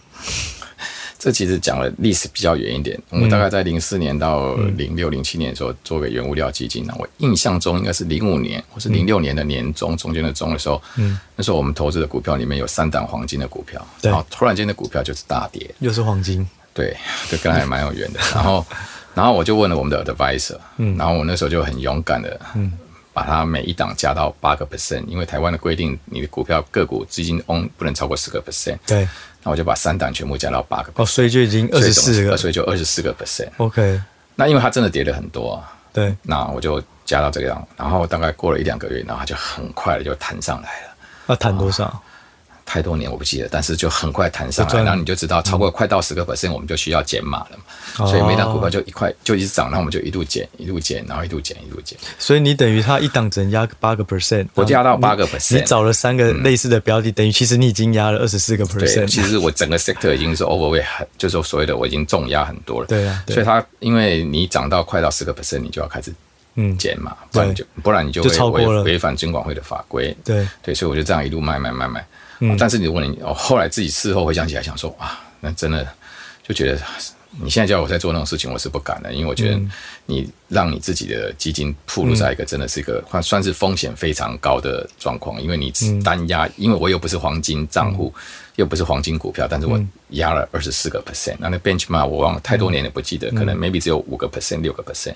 [1.26, 16.96] 这其实讲了历史比较远一点，我们大概在零四年到零六零七年的时候做个原物料基金，呢我印象中应该是零五年或是零六年的年中中间的中的时候，嗯，那时候我们投资的股票里面有三档黄金的股票，然后突然间的股票就是大跌，又是黄金，对，
[17.28, 18.20] 就跟它还蛮有缘的。
[18.32, 18.64] 然后，
[19.12, 22.72] 然后我就问了我们的 advisor，嗯，然后我那时候就很勇敢的，嗯，
[23.12, 29.08] 把它每一档加到八个 percent，因为台湾的规定，你的股票个股基金 own 不能超过十个 percent，对。
[29.46, 33.46] 那我就把三档全部加到八个，哦，所以就已经二十四个，所以就二十四个 percent。
[33.58, 34.00] OK，
[34.34, 40.96] 那因为它真的跌了很多，啊，对，那我就加到这个样，然后大概过了一两个月，然后它就很快的就弹上来了。
[41.28, 42.02] 要弹多少？
[42.66, 51.96] 太多年我不记得，但是就很快弹上来，然后你就知道超过快到十个 percent，我们就需要减码了所以每档股票就一块就一直涨，然后我们就一路减，一路减，然后一路减，一路减。
[52.18, 55.54] 所以你等于它一档只能压八个 percent，我压到八个 percent。
[55.54, 59.06] 你找了三个类似的标的，嗯、等于其实你已经压了二十四个 percent。
[59.06, 60.84] 其实我整个 sector 已经是 overweight，
[61.16, 62.86] 就是所谓的我已经重压很多了。
[62.88, 66.12] 对啊，对所以它因为你涨到快到十个 percent，你就要开始。
[66.58, 70.16] 嗯，减嘛，不然就不然你就会违违反金管会的法规。
[70.24, 72.02] 对对，所以我就这样一路卖卖卖卖。
[72.40, 75.86] 嗯，但是你问你，我后来自己事后回想起来，想说啊，那真的
[76.46, 76.80] 就觉得
[77.40, 79.60] 你现在叫我在做那种事情，我是不敢的，因为我觉得
[80.06, 85.72] 你让你自己的基金暴露在一个真的是一个算算是风险非常高的状况，因为你
[86.02, 88.12] 单压，因为我又不是黄金账户，
[88.56, 89.78] 又不是黄金股票，但是我
[90.10, 95.14] 压了二十四个 percent，那那 benchmark 我忘了太多年了不记得，可能 maybe 只有五个 percent 六个 percent。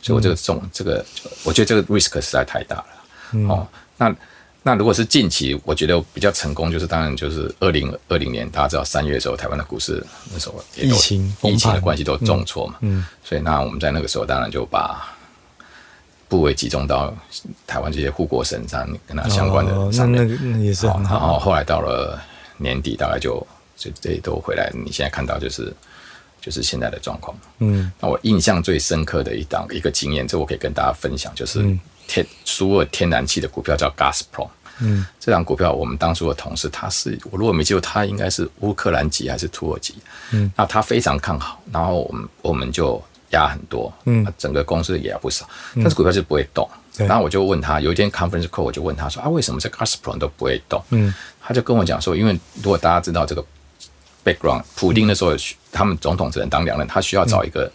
[0.00, 1.04] 所以，我这个重这个，
[1.42, 2.86] 我觉得这个 risk 实在太大了。
[3.32, 4.14] 嗯、哦，那
[4.62, 12.74] 那如果是近期，我觉得比较成功，就是当然就是二零二零年，大家知道三月的时候，台湾的股市那时候疫情疫情的关系都重挫嘛。
[12.80, 12.98] 嗯。
[12.98, 15.16] 嗯，所以，那我们在那个时候，当然就把
[16.28, 17.14] 部位集中到
[17.66, 20.22] 台湾这些护国神山跟它相关的上面。
[20.22, 20.86] 哦、那那也是。
[20.86, 22.20] 然后后来到了
[22.56, 24.70] 年底，大概就这这都回来。
[24.74, 25.74] 你现在看到就是。
[26.40, 27.36] 就是现在的状况。
[27.58, 31.58] 嗯，那我印象最深刻的一档一个经验，这我可以跟大家分享，就是
[32.08, 34.48] 天苏俄天然气的股票叫 Gasprom。
[34.80, 39.94] 嗯，这档股票我们当初的同事，他是我如果没记错，他应该是乌克兰籍还是土耳其？
[40.32, 46.68] 嗯，那他非常看好，然后我们我们就压很多，嗯，整个公司也压不少，但是股票是不会动。
[46.96, 50.82] 然后我就问他，有一天 conference call，我就问他说啊，为什么这 Gasprom 都不会动？
[50.90, 53.44] 嗯，他就跟我讲说，因为如果大家知道这个。
[54.24, 55.32] background，普丁的时候，
[55.72, 57.70] 他们总统只能当两任，他需要找一个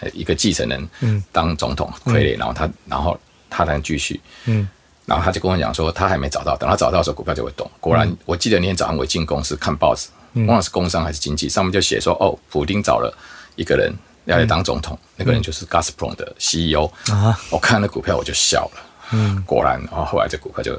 [0.00, 0.88] 呃一个继承人
[1.32, 4.68] 当总统傀儡，然后他然后他才能继续，嗯，
[5.06, 7.70] 然后他就跟我讲说他还没找到，等他找到的时候股票就会动。
[7.80, 10.08] 果然，我记得那天早上我进公司看报纸，
[10.46, 13.16] 忘了是工商还是经济，上面就写说哦，普丁找了
[13.56, 13.92] 一个人
[14.26, 17.38] 要来当总统，那个人就是 Gasprom 的 CEO 啊。
[17.50, 18.80] 我看那股票我就笑了，
[19.12, 20.78] 嗯，果然，然后后来这股票就。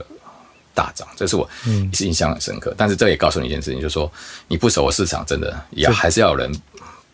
[0.72, 2.72] 大涨，这是我一直印象很深刻。
[2.72, 4.10] 嗯、但是这也告诉你一件事情，就是说
[4.48, 6.50] 你不熟的市场，真的也还是要有人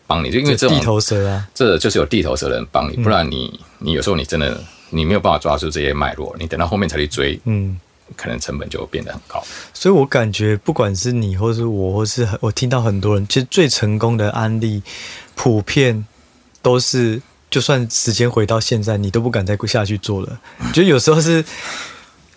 [0.06, 7.78] 帮你，就因为这种地头蛇啊，这就是有地头蛇的人帮你，不然你你有时候你真的你没有办法抓住这些脉络，你等到后面才去追，嗯，
[8.16, 9.42] 可能成本就变得很高。
[9.72, 14.82] 所以我感觉，不管是你，或是我，或是我听到很多人，其实最成功的案例，
[15.34, 16.06] 普遍
[16.62, 17.20] 都是，
[17.50, 20.40] 就算时间回到现在，你都不敢再下去做了。
[20.72, 21.44] 就有时候是。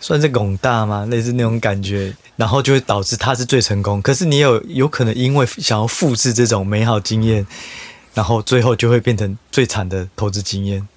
[0.01, 1.05] 算是拱大吗？
[1.09, 4.01] 类似那种感觉，然后就会导致他是最成功。
[4.01, 7.45] 可是你有有可能因为想要复制这种美好经验，
[8.13, 10.87] 然后最后就会变成最惨的投资经验。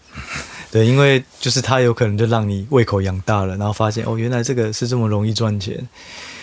[0.72, 5.88] 对，因为就是他有可能就让你胃口养大了，然后发现哦，原来这个是这么容易赚钱。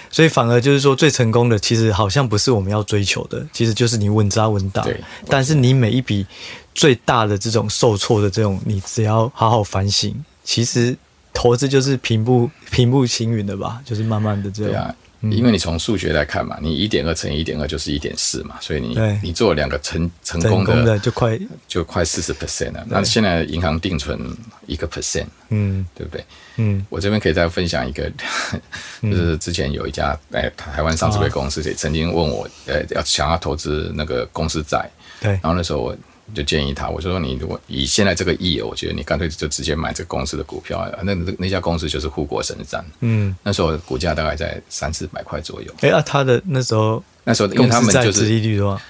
[0.09, 4.83] 所以反而就是说，最成功的其实好像不是我们要追求的，其实就是你稳扎稳打。
[4.83, 6.25] 对，但是你每一笔
[6.73, 10.95] 最大的这种受挫的这种，你只要好好反省，其实。
[11.31, 14.71] 投资就是平步平步青云的吧，就是慢慢的这样。
[14.71, 22.85] 对啊，因为你从数学来看嘛，你一点二乘以一点二就是一点四嘛，所以你你做两个成成功的，的就快就快四十 percent 了。
[22.87, 24.19] 那现在银行定存
[24.65, 26.23] 一个 percent，嗯，对不对？
[26.57, 28.09] 嗯，我这边可以再分享一个，
[29.03, 35.97] 就是之前有一家哎台湾上市柜公司也曾经问我，呃，要想要投资那个公司债，对，然后那时候我。
[36.33, 40.89] 就建议他，我就说你如果以现在这个亿，我觉得你干脆就直接买这个公司的股票啊。
[41.03, 45.71] 那那那家公司就是护国神山，嗯，那时候股价大概在三四百块左右。
[45.81, 48.81] 哎、欸、啊，他的那时候那时候因为他们就是利率的话，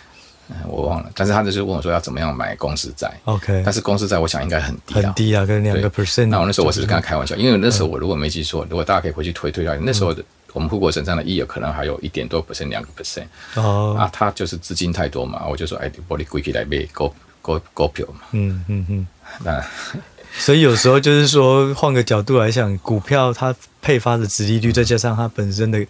[0.67, 3.12] 我忘了，但是他就是问我说要怎么样买公司债。
[3.25, 6.28] OK，但是公司债我想应该很低，很低啊，跟两个 percent。
[6.28, 10.23] 那我那时候我只是跟他开玩笑，因为那时候我如果没记错，如果大家可以回去推推下，那时候的。
[10.52, 17.13] 我们护国神山的亿有可能还有一点多 percent，两个 percent 哦，啊，他就是资金太多嘛，我就说，哎，玻璃贵起来买股
[17.58, 19.08] 股股票嘛，嗯嗯嗯，
[19.44, 19.64] 那
[20.38, 25.86] 所以有时候就是说，换个角度来想，股票它配发的值利率，再加上它本身的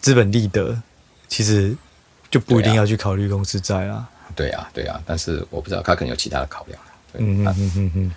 [0.00, 0.76] 资本利得，
[1.28, 1.76] 其实
[2.30, 4.08] 就不一定要去考虑公司债啊。
[4.34, 6.78] 对啊，对啊，但是我不知道他可能有其他的考量。
[7.14, 8.12] 嗯嗯嗯嗯嗯。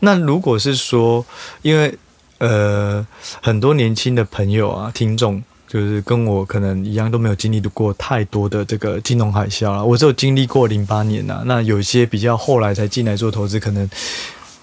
[0.00, 1.24] 那如果是说，
[1.62, 1.96] 因为。
[2.38, 3.06] 呃，
[3.40, 5.40] 很多年轻的朋友啊，听众
[5.72, 9.82] 就是跟我可能一样，都没有经历过太多的这个金融海啸啊。
[9.82, 13.88] 我只有经历过零八年呐、那有些比较后来才进来做投资，可能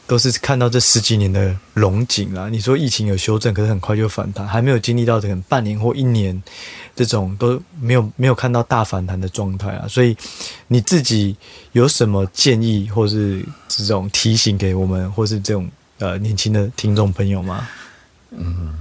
[0.06, 2.48] 都是看到这十几年的龙景啦。
[2.50, 6.40] 你说疫情有修正，可是很快就反弹，还没有经历到可能半年或一年
[6.96, 9.88] 这种都没有没有看到大反弹的状态啊。
[9.88, 10.16] 所以
[10.68, 11.36] 你自己
[11.72, 15.68] 有什么建议，或是这种提醒给我们，或是这种？
[16.02, 17.68] 呃，年轻的听众朋友吗？
[18.32, 18.74] 嗯，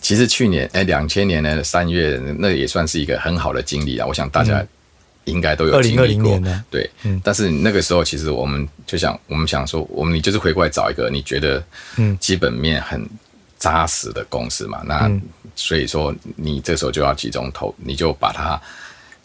[0.00, 4.06] 其实去年哎，两千年的三月，那也算是一个很好的经历啊。
[4.06, 4.64] 我想大家
[5.24, 6.40] 应该都有经历过。
[6.68, 7.20] 对，嗯。
[7.24, 11.62] 但是那个时候，其实我们就想，我们想说，我们你就是回过来找一个你觉得
[11.96, 13.08] 嗯基本面很
[13.58, 14.82] 扎实的公司嘛。
[14.84, 15.08] 那
[15.54, 18.60] 所以说，你这时候就要集中投，你就把它，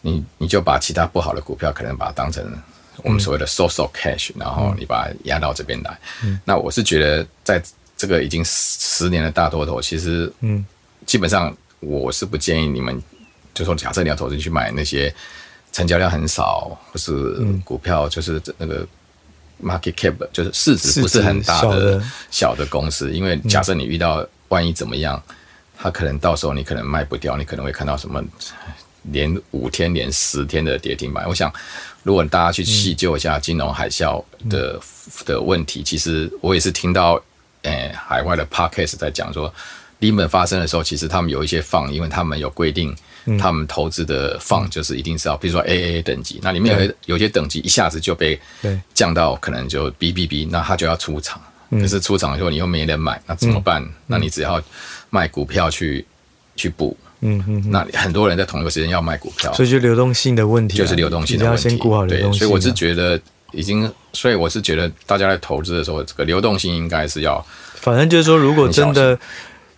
[0.00, 2.44] 你你就把其他不好的股票，可能把它当成
[2.98, 5.98] 我们所谓的 source of cash，然后你把它压到这边来。
[6.22, 6.40] 嗯。
[6.44, 7.60] 那我是觉得在。
[8.02, 10.66] 这个已经十年的大多头，其实，嗯，
[11.06, 13.00] 基本上我是不建议你们，
[13.54, 15.14] 就说假设你要投资去买那些
[15.70, 18.84] 成交量很少，或是股票，就是那个
[19.62, 22.66] market cap，就是市值不是很大的小的。
[22.66, 25.22] 公司，因为假设你遇到万一怎么样，
[25.78, 28.20] 它可能到时候你可能卖不掉，你可能会看到什么
[29.12, 31.24] 连五天连十天的跌停板。
[31.28, 31.52] 我想，
[32.02, 34.80] 如果大家去细究一下金融海啸的
[35.24, 37.22] 的问题，其实我也是听到。
[37.62, 39.52] 诶、欸，海外的 podcast 在讲说
[40.00, 42.94] ，Lehman 发生的时候，其实他们有一些 fund，因为他们有规定，
[43.38, 48.38] 他们投资的 fund 就是一定是要，比如说 AAA 等级，那里面有有些等级一下子就被
[48.92, 51.40] 降到可能就 BBB，那他就要出场，
[51.70, 53.86] 可是出场的时候你又没人买，那怎么办？
[54.06, 54.60] 那你只要
[55.10, 56.04] 卖股票去
[56.56, 62.40] 去补，嗯嗯，那很多人在同一个时间要卖股票，所以就流动性的问题，就是流动性的问题，要先顾好流动性。
[62.40, 63.20] 所以我是觉得。
[63.52, 67.44] 已经，所以我是觉得大家在投资的时候，这个流动性应该是要。
[67.76, 69.18] 反正就是说，如果真的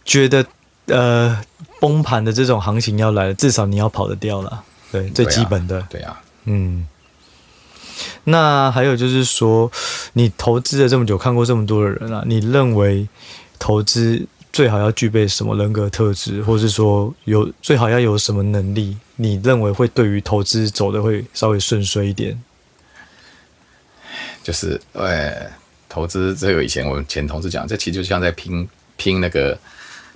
[0.04, 0.44] 觉得
[0.86, 1.38] 呃
[1.80, 5.86] 崩盘的这种行情要来了，至少你要跑得掉了，对，最基本的。
[5.90, 6.86] 对啊，嗯。
[8.24, 9.70] 那还有就是说，
[10.14, 13.06] 你投资了这么久，看过这么多的人啊，你认为
[13.58, 18.96] 投资最好要具备什么人格特质，或是说有最好要有什么能力？
[19.16, 22.42] 你认为会对于投资走的会稍微顺遂一点？
[24.44, 25.50] 就是，呃，
[25.88, 29.58] 投资这个以前我们前同事讲，这其实就像在拼拼那个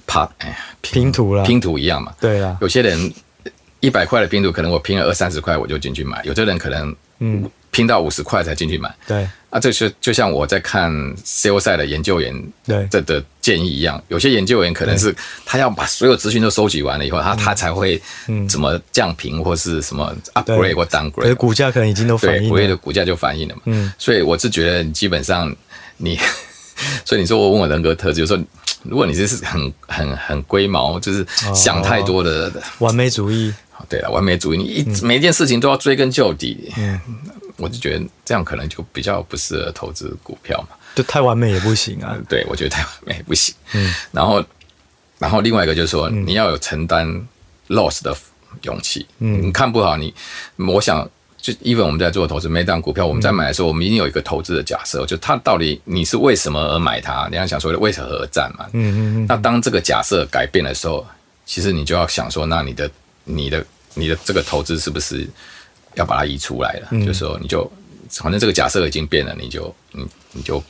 [0.06, 2.14] 帕，哎呀，拼图了，拼图一样嘛。
[2.20, 3.12] 对啊，有些人
[3.80, 7.50] 一百块的拼图，可能我拼了二三十块我就进去买，有的人可能嗯。
[7.70, 9.28] 拼到五十块才进去买，对。
[9.50, 10.92] 啊，这就就像我在看
[11.24, 12.34] sell side 的研究员
[12.66, 12.86] 对。
[12.90, 15.14] 这的建议一样，有些研究员可能是
[15.46, 17.98] 他要把所有资讯都收集完了以后，他他才会
[18.46, 25.50] 怎么降频或是什么 upgrade 或 downgrade，可是股价可能已经都反映了，对，的股价就反映了嘛，嗯，所以我是觉得基本上
[25.96, 26.18] 你，
[27.06, 28.44] 所以你说我问我人格特质，就是说
[28.82, 33.50] 如果你这是很很很龟毛，就是想太多的完美主义，
[33.88, 37.00] 对了，完美主义，你一每一件事情都要追根究底，嗯。
[37.58, 42.16] 我就觉得这样可能就比较不适合投资股票嘛，就太完美也不行啊。
[42.28, 43.52] 对，我觉得太完美也不行。
[43.74, 44.42] 嗯，然后，
[45.18, 47.06] 然后另外一个就是说，你要有承担
[47.68, 48.16] loss 的
[48.62, 49.04] 勇气。
[49.18, 50.14] 嗯，你看不好你，
[50.56, 57.26] 我想就 even 我们在做投资，每档股票我们在买的时候，我们一定有一个投资的假设，就它到底你是为什么而买它？
[57.28, 58.66] 你要想说的为何而战嘛。
[58.72, 59.26] 嗯嗯嗯。
[59.28, 61.04] 那当这个假设改变的时候，
[61.44, 62.88] 其实你就要想说，那你的、
[63.24, 65.28] 你的、你的这个投资是不是？
[65.94, 67.70] 要把它移出来了，嗯、就是说你就
[68.10, 70.62] 反正这个假设已经变了，你就你你就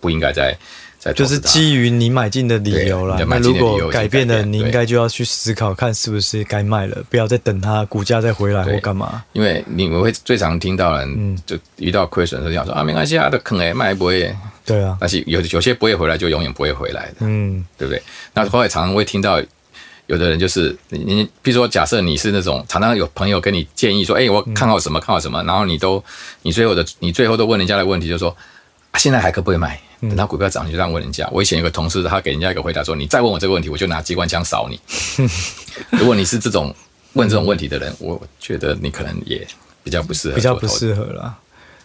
[0.00, 0.56] 不应该再
[0.98, 3.16] 再就是基于你买进的理由了。
[3.24, 9.24] 那如果改变了，你应该就要去思考看是不是该卖了，不要再等它股价再回来或干嘛。
[9.32, 14.34] 因为你们会最常听到人就遇到亏损的时候讲说啊，没关系啊，都坑哎卖不会。
[14.64, 17.14] 对啊，但是有有些不会回来，就永远不会回来的。
[17.20, 18.02] 嗯，对不对？
[18.34, 19.40] 那后来常常会听到。
[20.06, 26.02] 有的人就是你，你比如说，假设你是那种常常有朋友跟你建议说，哎、欸，我看好什么，看好什么，然后你都，
[26.42, 28.34] 你最后的，你最后都问人家的问题，就是说，
[28.92, 29.80] 啊，现在还可不可以买？
[30.00, 31.28] 等到股票涨，你就这样问人家。
[31.32, 34.78] 我以前有个同事，他给人家一个回答说，你再问我这个问题，我就拿机关枪扫你。
[35.98, 36.72] 如果你是这种
[37.14, 39.44] 问这种问题的人，我觉得你可能也
[39.82, 41.36] 比较不适合，比较不适合了。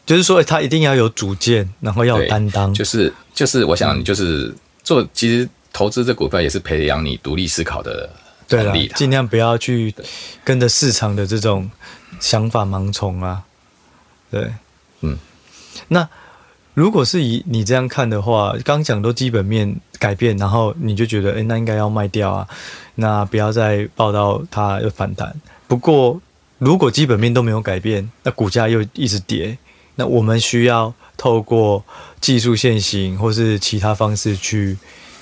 [0.05, 2.71] 就是说，他一定要有主见，然后要有担当。
[2.73, 4.53] 就是就是，我想你就是
[4.83, 5.49] 做，其实。
[5.73, 8.09] 投资这股票也是培养你独立思考的
[8.49, 9.93] 能力的，尽量不要去
[10.43, 11.71] 跟着市场的这种
[12.19, 13.43] 想法盲从啊。
[14.29, 14.51] 对，
[14.99, 15.17] 嗯，
[15.87, 16.07] 那
[16.73, 22.47] 如果是以你这样看的话，刚讲都基本面改变，然后你就觉得，哎，那应该要卖掉啊，
[22.95, 25.33] 那不要再报到它又反弹。
[25.67, 26.21] 不过，
[26.57, 29.57] 如果基本面都没有改变，那股价又一直跌，
[29.95, 31.83] 那我们需要透过
[32.19, 34.77] 技术线型或是其他方式去。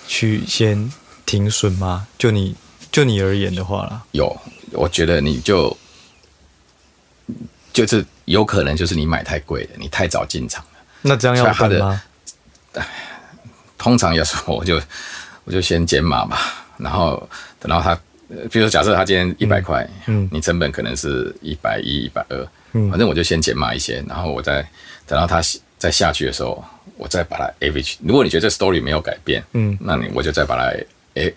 [0.09, 0.91] 去先
[1.23, 2.07] 停损吗？
[2.17, 2.55] 就你
[2.91, 4.35] 就你而言的话啦，有，
[4.71, 5.77] 我觉得你就
[7.71, 10.79] 就是有可能就是你买太贵了，你太早进场了。
[11.03, 12.01] 那这样要分吗？
[13.77, 14.81] 通常有时候，我就
[15.43, 17.29] 我就先减码吧，然后
[17.59, 17.93] 等到它，
[18.49, 24.67] 比如说假设他今天一百块，嗯，你成本可能是一百一、一百二，嗯，反正我就先减码一些，然后我再
[25.05, 25.39] 等到它
[25.79, 26.63] 再下去的时候。
[27.01, 30.77] 我再把它 average，如果你觉得这 story 没有改变，嗯，那你我就再把它
[31.13, 31.33] 诶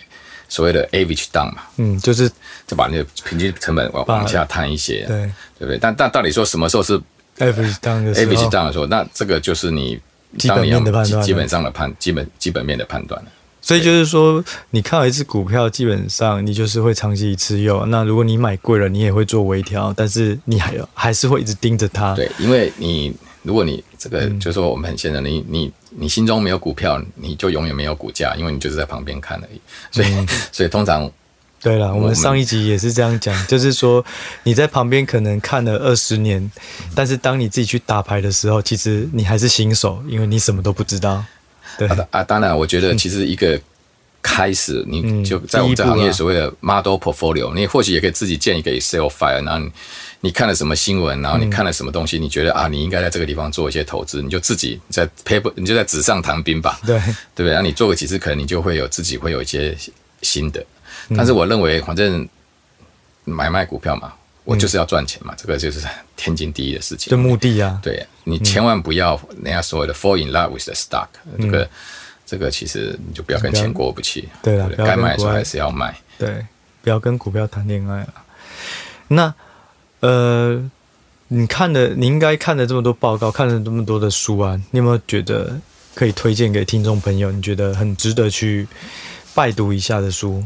[0.49, 2.29] 所谓的 average down 嘛，嗯，就是
[2.67, 5.19] 就把那个平均成本往往下探一些，对，
[5.61, 5.79] 对不对？
[5.79, 6.99] 但但到底说什么时候是
[7.39, 10.01] average down 的时候 average down 的时候，那这个就是你
[10.37, 13.31] 基本面的判断，基本上的判基本基本面的判断了。
[13.61, 17.87] 所以就是说，你看到一只股票，基本上你就是会长期持有。
[17.87, 22.17] 那如果你买贵了，你也会做微调，但是你还还是会一直盯着它。
[22.17, 23.15] 对，因为你
[23.45, 29.61] 如果你这个、嗯、就是说我们很现实，你你你心中没有股票，你就永远没有股价，因为你就是在旁边看而已。
[29.93, 31.09] 所以、嗯、 所以通常
[31.61, 34.05] 对了，我们上一集也是这样讲， 就是说
[34.43, 36.51] 你在旁边可能看了二十年，
[36.97, 41.25] 但是当你自己去打牌的时候，其实你还是新手，因为你什么都不知道。
[41.79, 41.87] 对。
[41.87, 43.61] 啊，啊，当然，我觉得其实一个
[44.21, 49.69] 开始，你就在我们这行业所谓的 model portfolio，你或许也可以自己建一个 Excel file，然后
[50.23, 57.51] 你，看了什么新闻，然后你看了什么东西，你觉得啊，你应该在这个地方做一些投资，你就自己在 paper，你就在纸上谈兵吧，对，对不对？
[57.51, 59.77] 然后你做个几次，可能你就会有自己会有一些
[60.23, 60.65] 心得。
[61.17, 62.27] 但是我认为，反正
[63.25, 64.15] 买卖股票嘛。
[64.45, 65.81] 我就是要赚钱嘛，这个就是
[66.17, 67.13] 天经地义的事情。
[67.13, 71.07] 的目的啊，对，你千万不要人家所谓的 fall in love with the stock，
[71.39, 71.71] 这个
[72.27, 74.29] 这个其实你就不要跟钱过不去。
[74.43, 75.97] 对了，该卖的时候还是要卖。
[76.19, 76.45] 对，
[76.83, 78.15] 不要跟股票谈恋爱了。
[79.07, 79.33] 那
[80.03, 80.61] 呃，
[81.29, 85.57] 你看了，你应该看了这么多报告，看了这么多的书啊，你有没有觉得
[85.95, 87.31] 可以推荐给听众朋友？
[87.31, 88.67] 你觉得很值得去
[89.33, 90.45] 拜读一下的书？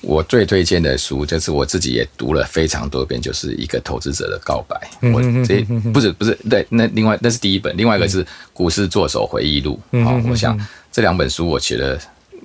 [0.00, 4.80] 我最推荐的书，就是我自己也读了非常多遍，就是一个投资者的告白。
[5.12, 5.60] 我这
[5.92, 9.78] 不是不是对，那另外那是第一本，另外一个是股市作手回忆录。
[10.02, 10.58] 好，我想
[10.90, 12.00] 这两本书我觉得，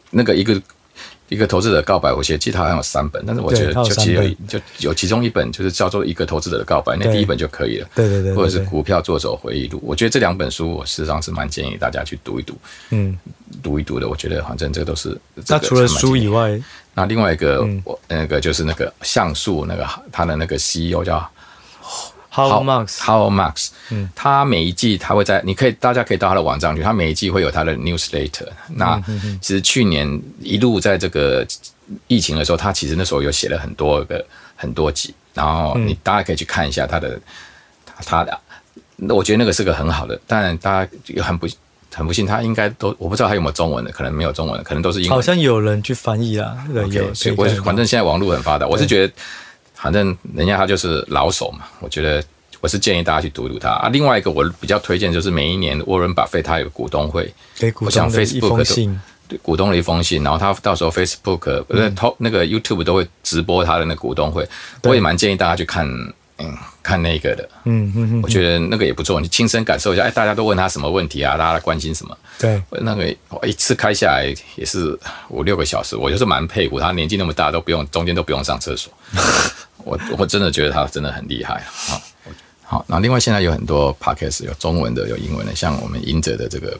[0.10, 0.62] 那个一个。
[1.32, 7.88] 一个投资者的告白，我写记得好像有三本，但是我觉得就其实就有其中一本就是叫做一个投资者的告白，那第一本就可以了。
[7.96, 12.54] 对对对，或者是股票作手回忆录，我觉得这两本书我事实上是蛮建议大家去读一读，
[12.90, 13.18] 嗯，
[13.64, 14.10] 读一读的。
[14.10, 15.18] 我觉得反正这个都是。
[15.48, 16.62] 那除了书以外，
[16.94, 21.26] 那另外一个我那个就是那个像素那个他的那个 CEO 叫。
[22.32, 28.48] Marks，Howard Marks，嗯，他每一季他会在，你可以大家可以到他的网站去，他每一季会有他的 newsletter。
[28.70, 29.02] 那
[29.42, 31.46] 其实去年一路在这个
[32.08, 34.26] 疫情的时候，他其实那时候有写了很多个
[34.56, 37.20] 很多集，然后你大家可以去看一下他的
[38.06, 38.40] 他的，
[38.96, 41.46] 那我觉得那个是个很好的，但大家也很不
[41.94, 45.18] 很不幸，他应该都我不知道他有没有中文的，可能没有中文的，可能都是英文。
[45.18, 49.14] 好像有人去翻译啊，对，有，所以我反正现在网络很发达，我是觉得。
[49.82, 52.24] 反正人家他就是老手嘛，我觉得
[52.62, 53.90] 我是建议大家去读读他啊。
[53.90, 64.48] 另外一个我比较推荐就是每一年沃伦巴菲特他有股东会，给股东的一封信，对股东的一封信，然后他到时候 Facebook 不是那个 YouTube 都会直播他的那个股东会，
[64.84, 65.88] 我也蛮建议大家去看。
[66.44, 70.04] 嗯，看那个的，嗯嗯嗯，我觉得那个也不错，你亲身感受一下。
[70.04, 71.38] 哎，大家都问他什么问题啊？
[71.38, 72.18] 大家关心什么？
[72.40, 74.98] 对，那个我一次开下来也是
[75.30, 78.92] 五六个小时，我就是蛮佩服他，年纪那么大都不用中间都不用上厕所。
[79.84, 81.56] 我我真的觉得他真的很厉害。
[81.56, 82.02] 啊，
[82.64, 86.80] 好，那另外现在有很多 podcast，有中文的，有英文的，像我们赢者的这个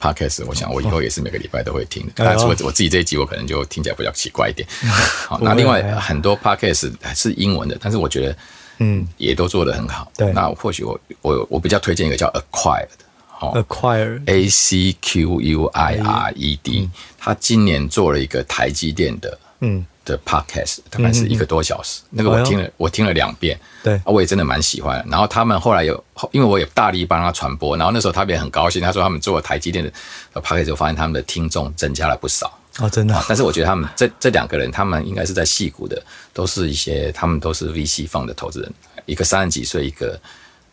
[0.00, 2.12] podcast，我想我以后也是每个礼拜都会听的。
[2.16, 4.66] 但是我我自己这一集我可能就听起来比较奇怪一点。
[5.28, 8.36] 好，那另外很多 podcast 是英文的，但是我觉得。
[8.78, 10.10] 嗯，也都做得很好。
[10.16, 12.88] 对，那或许我我我比较推荐一个叫 Acquired，
[13.26, 22.02] 好，Acquired，A C Q U I R E D，他今年做了一个台积电的，嗯，的 Podcast，大概是一个多小时。
[22.10, 25.04] 那个我听了，我听了两遍，对，我也真的蛮喜欢。
[25.08, 32.58] 然后他们后来有，因为我也大力帮他传播，然后那时候他们也很高兴，他说他们做了台积电的 Podcast 我，发现他们的听众增加了不少。
[32.78, 33.24] 哦，真的、啊。
[33.28, 36.02] 但是我觉得他们这这两个人，他们应该是在戏股的，
[36.32, 38.72] 都是一些他们都是 VC 方的投资人，
[39.06, 40.20] 一个三十几岁，一个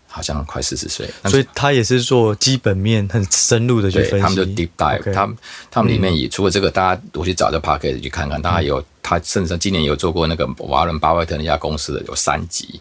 [0.07, 1.09] 好像快四十岁。
[1.25, 4.21] 所以他也是做基本面很深入的去分析。
[4.21, 5.37] 他们就 deep dive，Okay 他们
[5.71, 12.79] 他们里面也、嗯、除了这个，大家我去找这 podcast 去看看，大家有他甚至今年有做过那个瓦伦巴菲特那家公司的有三级，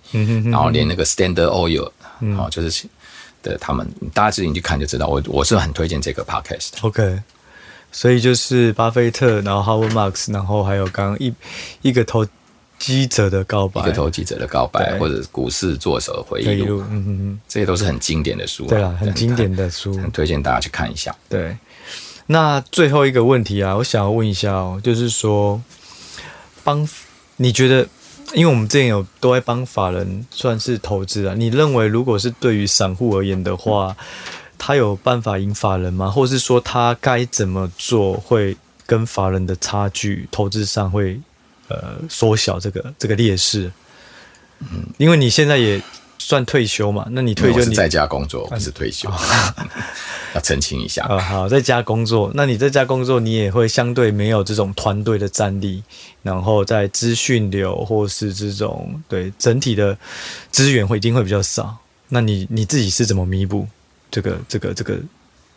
[0.51, 2.87] 然后连那个 Standard Oil，嗯，哦，就是
[3.43, 5.07] 的他们大家自己去看就知道。
[5.07, 6.71] 我我是很推荐这个 podcast。
[6.83, 7.21] OK。
[7.93, 11.33] 所以就是巴菲特，然后 Howard Marks，然后还有刚刚一
[11.83, 12.27] 一个投
[12.79, 21.15] 机者的告白，一个投机者的告白，或者股市作手的回忆录，嗯嗯嗯，这些都是很经典的书，对啊，很经典的书，很推荐大家去看一下。
[21.29, 21.57] 对，
[22.27, 25.61] 那最后一个问题啊，我想要问一下哦，就是说，
[26.65, 26.89] 帮
[27.37, 27.87] 你觉得，
[28.33, 33.95] 因为我们之前有都在帮法人算是投资啊，你认为如果是对于散户而言的话？
[33.99, 34.07] 嗯
[34.65, 36.09] 他有办法赢法人吗？
[36.09, 38.57] 或是说他该怎么做会
[38.87, 41.21] 跟法人的差距投资上会
[41.67, 43.73] 呃缩小这个这个劣势？
[44.61, 45.83] 嗯，因为你现在也
[46.17, 49.11] 算退休嘛，那你退休你是在家工作，不是退休。
[50.33, 51.03] 要澄清一下。
[51.07, 55.83] 啊、哦，好，在家工作，那你在家工作，你也会相对没有这种团队的战力，
[56.23, 59.99] 然后在资讯流或是这种对整体的
[60.53, 61.77] 资源会一定会比较少。
[62.11, 63.67] 那你你自己是怎么弥补
[64.13, 64.97] 这个这个这个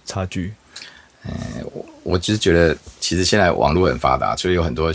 [0.06, 0.52] 差距？
[1.28, 1.34] 嗯，
[1.74, 4.92] 我我只是觉得，其实现在网络很发达，所以有很多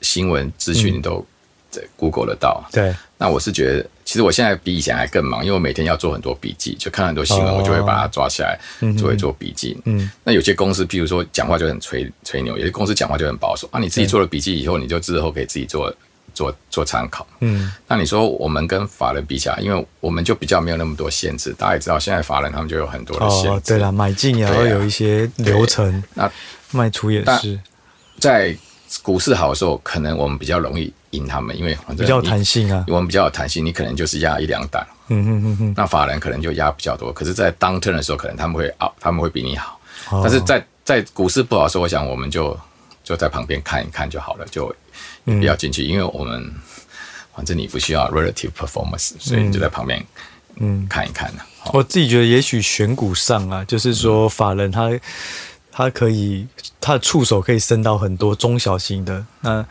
[0.00, 1.24] 新闻资讯都
[1.70, 2.62] 在 Google 得到。
[2.66, 8.60] 嗯、对，那我是觉得，其实我现在比以前还更忙，因为我每天要做很多笔记，就看很多新闻，我就会把它抓起来，
[8.98, 9.76] 作为做笔记。
[9.86, 13.80] 嗯，那有些公司，譬如说讲话就很吹吹牛，有些公司讲话就很保守啊。
[13.80, 15.92] 你自己做了笔记以后，你就之后可以自己做。
[16.34, 21.52] 做做参考，嗯，那你说我们跟法人比起来，因为我们就比较没有那么多限制。
[21.58, 23.48] 大家也知道，现在法人他们就有很多的限制。
[23.48, 26.30] 哦，对了，买进也要有一些流程，那
[26.70, 27.58] 卖出也是。
[28.18, 28.56] 在
[29.02, 32.84] 股市好的时候，可能我们比较容易赢他们，因为比较弹性啊。
[32.88, 35.74] 我们比较有弹性，你可能就是压一两档，嗯嗯嗯嗯。
[35.76, 39.80] 那法人可能就压比较多，可是，在 downturn 的时候，可能他们会啊，他们会比你好。
[40.10, 42.58] 哦，但是在在股市不好的时候，我想我们就
[43.02, 44.74] 就在旁边看一看就好了，就。
[45.24, 46.52] 不要进去，因为我们
[47.34, 50.04] 反正你不需要 relative performance，所以你就在旁边
[50.56, 51.32] 嗯看一看
[51.72, 54.90] 我自己觉得，也许选股上啊，就是说法人他
[55.70, 56.46] 他可以
[56.80, 59.24] 他的触手可以伸到很多中小型的。
[59.40, 59.64] 那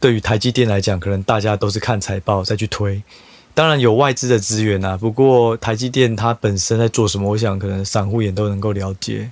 [0.00, 3.02] 对于台积电来讲，可能大家都是看财报再去推，
[3.54, 4.96] 当然有外资的资源啊。
[4.96, 9.30] 不过台积电它本身在做什么，我想可能散户也都能够了解，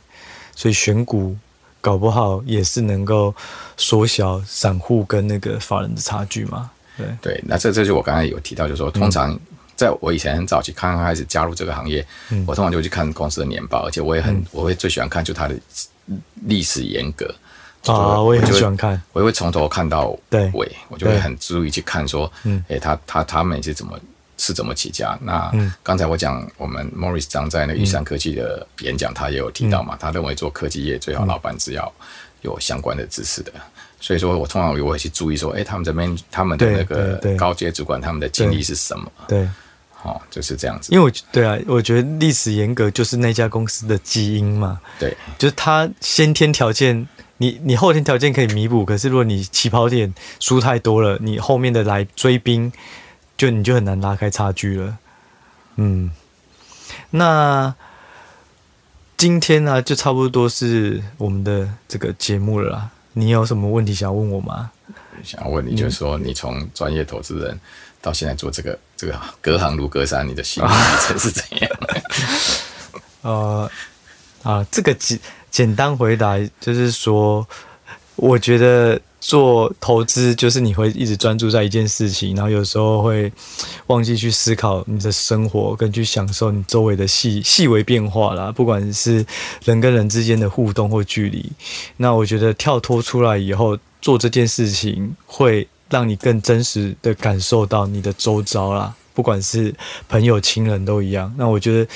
[0.55, 1.37] 所以选股。
[1.81, 3.35] 搞不好也是能够
[3.77, 6.71] 缩小散户跟那个法人的差距嘛？
[6.97, 7.07] 对。
[7.21, 9.39] 对，那这这就我刚才有提到，就是说，通常
[9.77, 15.55] 在我以前很早期刚刚开始加入这个行业，嗯、我通常就会去看公司的年报，而且我也很、嗯、我会最喜欢看就它的
[16.47, 17.35] 历史沿革
[17.87, 23.99] 啊，我也很喜欢看，我也会从头看到尾，我就会很注意去看说，嗯，哎，他他他们是怎么。
[24.41, 25.19] 是怎么起家？
[25.21, 29.99] 那刚才我讲，我们 Morris 张在那个玉山科技的演讲，他也有提到嘛。
[30.01, 31.93] 他认为做科技业最好老板是要
[32.41, 33.53] 有相关的知识的。
[34.01, 39.13] 所以说我通常我会去注意说，哎，他们这边他们的那个高阶主管他们的经历是什么？
[39.29, 39.47] 对，
[39.93, 40.91] 好，就是这样子。
[40.91, 44.81] 因为我对啊，我觉得历史严格就是那家公司的基因嘛。
[44.99, 52.73] 对，就是他先天条件，你你后天条件可以弥补，可是如果你起跑点输太多了，你后面的来追兵。
[53.41, 54.99] 就你就很难拉开差距了，
[55.77, 56.11] 嗯，
[57.09, 57.75] 那
[59.17, 62.91] 今天呢、啊，就差不多是我们的这个节目了啦。
[63.15, 64.71] 你有什么问题想要问我吗？
[65.25, 67.59] 想要问你，就是说你从专业投资人
[68.03, 71.71] 到现在做这个这个隔行如隔山，你的心路历程是怎样？
[73.25, 73.71] 呃
[74.43, 75.19] 啊，这个简
[75.51, 77.49] 简单回答就是说，
[78.17, 79.01] 我觉得。
[79.21, 83.31] 做投资就是你会一直专注在一件事情，然后有时候会
[83.89, 88.51] 忘记去思考你的生活，跟去享受你周围的细细微变化啦。
[88.51, 89.25] 不管是
[89.65, 91.53] 人跟人之间的互动或距离，
[91.99, 98.95] 那我觉得跳脱出来以后做这件事情，会让你更真实的感受到你的周遭啦。
[99.13, 99.75] 不管是
[100.09, 101.31] 朋友、亲人都一样。
[101.37, 101.87] 那我觉得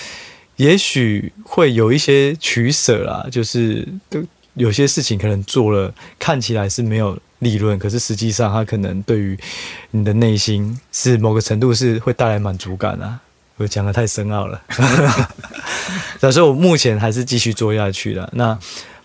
[0.56, 3.88] 也许会有一些取舍啦，就是。
[4.54, 9.38] 有些事情可能做了，看起来是没有利润，可是实际上它可能对于
[9.90, 13.20] 你的内心是某个程度是会带来满足感啊。
[13.56, 14.60] 我讲的太深奥了，
[16.18, 18.28] 所以我目前还是继续做下去的。
[18.32, 18.58] 那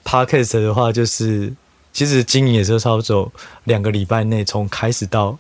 [0.04, 1.54] Podcast 的话，就是
[1.94, 3.32] 其实经营也是差不多
[3.66, 5.38] 两个礼拜内，从开始到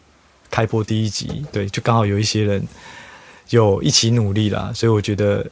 [0.51, 2.67] 开播第一集，对，就刚好有一些人
[3.49, 5.45] 有一起努力啦，所以我觉得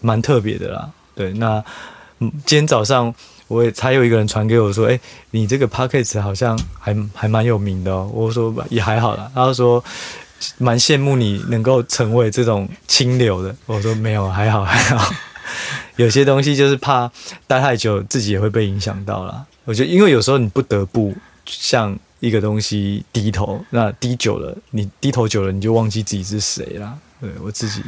[0.00, 0.90] 蛮特别的啦。
[1.14, 1.64] 对，那
[2.20, 3.14] 嗯，今天早上。
[3.46, 4.98] 我也才有一个人传给我说：“哎、
[5.30, 9.82] 你这个 podcast 好像还还蛮有名的哦。”我说：“也还好啦。”他说
[10.58, 15.14] ：“蛮羡慕你能够成为这种清流的。”我说：“没有，还好还好。
[15.96, 17.10] 有些东西就是怕
[17.46, 19.44] 待太久，自己也会被影响到啦。
[19.64, 21.14] 我觉得，因为有时候你不得不
[21.46, 26.94] 向一个东西低头，那低久了，你低头久了，你就忘记自己是谁啦。
[27.20, 27.82] 对我自己。”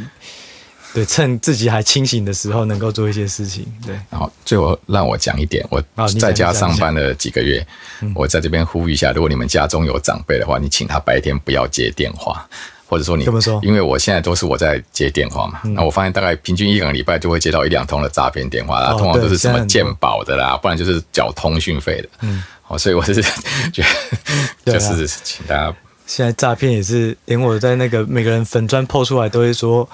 [0.96, 3.70] 对，趁自己还清醒的时候，能够做一些事情。
[3.84, 5.78] 对，然后最后让我讲一点，我
[6.18, 7.62] 在家上班了几个月，
[8.14, 12.48] 我在这边呼吁一下，如果你们家中有长辈的话，你请他白天不要接电话，
[12.86, 13.60] 或者说你怎么说？
[13.62, 22.08] 因为我现在都是我在接电话嘛，那我发现大概平均一两个礼拜就会接到一两通的诈骗电话啦，通常都是什么鉴宝的啦，不然就是缴通讯费的。
[22.22, 23.20] 嗯，好，所以我是
[23.70, 23.84] 觉
[24.64, 25.74] 得， 就是请大家。
[26.06, 29.86] 现在诈骗也是，连我在那个每个人粉砖 po 出来都会说。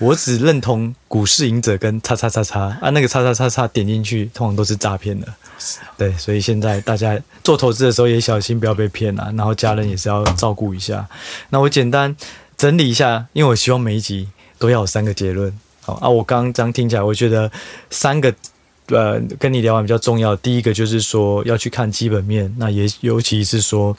[0.00, 5.28] 我只认同股市赢者跟叉叉叉叉啊，那个叉叉叉叉点进去，通常都是诈骗的。
[5.98, 11.06] 对，所以现在大家做投资的时候也小心不要被骗啊，然后家人也是要照顾一下。
[11.50, 12.16] 那我简单
[12.56, 14.26] 整理一下，因为我希望每一集
[14.58, 15.54] 都要有三个结论。
[15.82, 17.52] 好啊，我刚刚这样听起来，我觉得
[17.90, 18.34] 三个
[18.86, 23.94] 呃跟你聊完比较重要，第一个就是说要去看基本面，那也尤其是说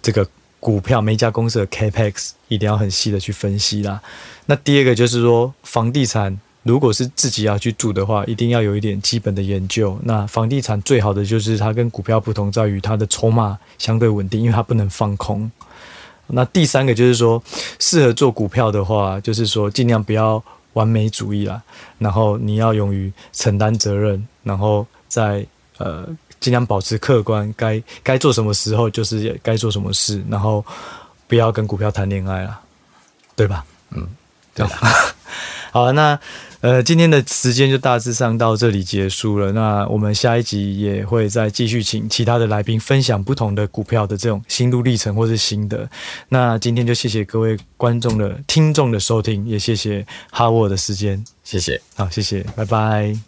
[0.00, 0.24] 这个
[0.60, 4.00] 股票每一家公司的 Capex 一定要很细的去分析啦。
[4.46, 6.38] 那第二个就是说房地产。
[6.62, 9.98] 如果是自己要去住的话，一定要有一点基本的研究。
[10.04, 15.50] 那房地产最好的就是它跟股票不同，在于它的筹码相对稳定，因为它不能放空。
[16.26, 17.42] 那第三个就是说，
[17.78, 20.40] 适合做股票的话，就是说尽量不要
[20.74, 21.62] 完美主义啦，
[21.96, 25.46] 然后你要勇于承担责任，然后再
[25.78, 26.06] 呃
[26.40, 30.64] 尽量保持客观，该该做什么时候就是该做什么事，然后
[31.28, 32.60] 不要跟股票谈恋爱了，
[33.36, 33.64] 对吧？
[33.90, 34.08] 嗯，
[34.54, 34.74] 对的。
[35.70, 36.18] 好，那。
[36.62, 39.50] 呃，今天的时间就大致上到这里结束了。
[39.52, 45.88] 那我们下一集也会再继续请其他的来宾分享不同的股票的这种心路历程或是心得。
[46.28, 53.20] 那今天就谢谢各位观众的听众的收听，也谢谢哈沃的时间，谢谢，好，谢谢，拜拜。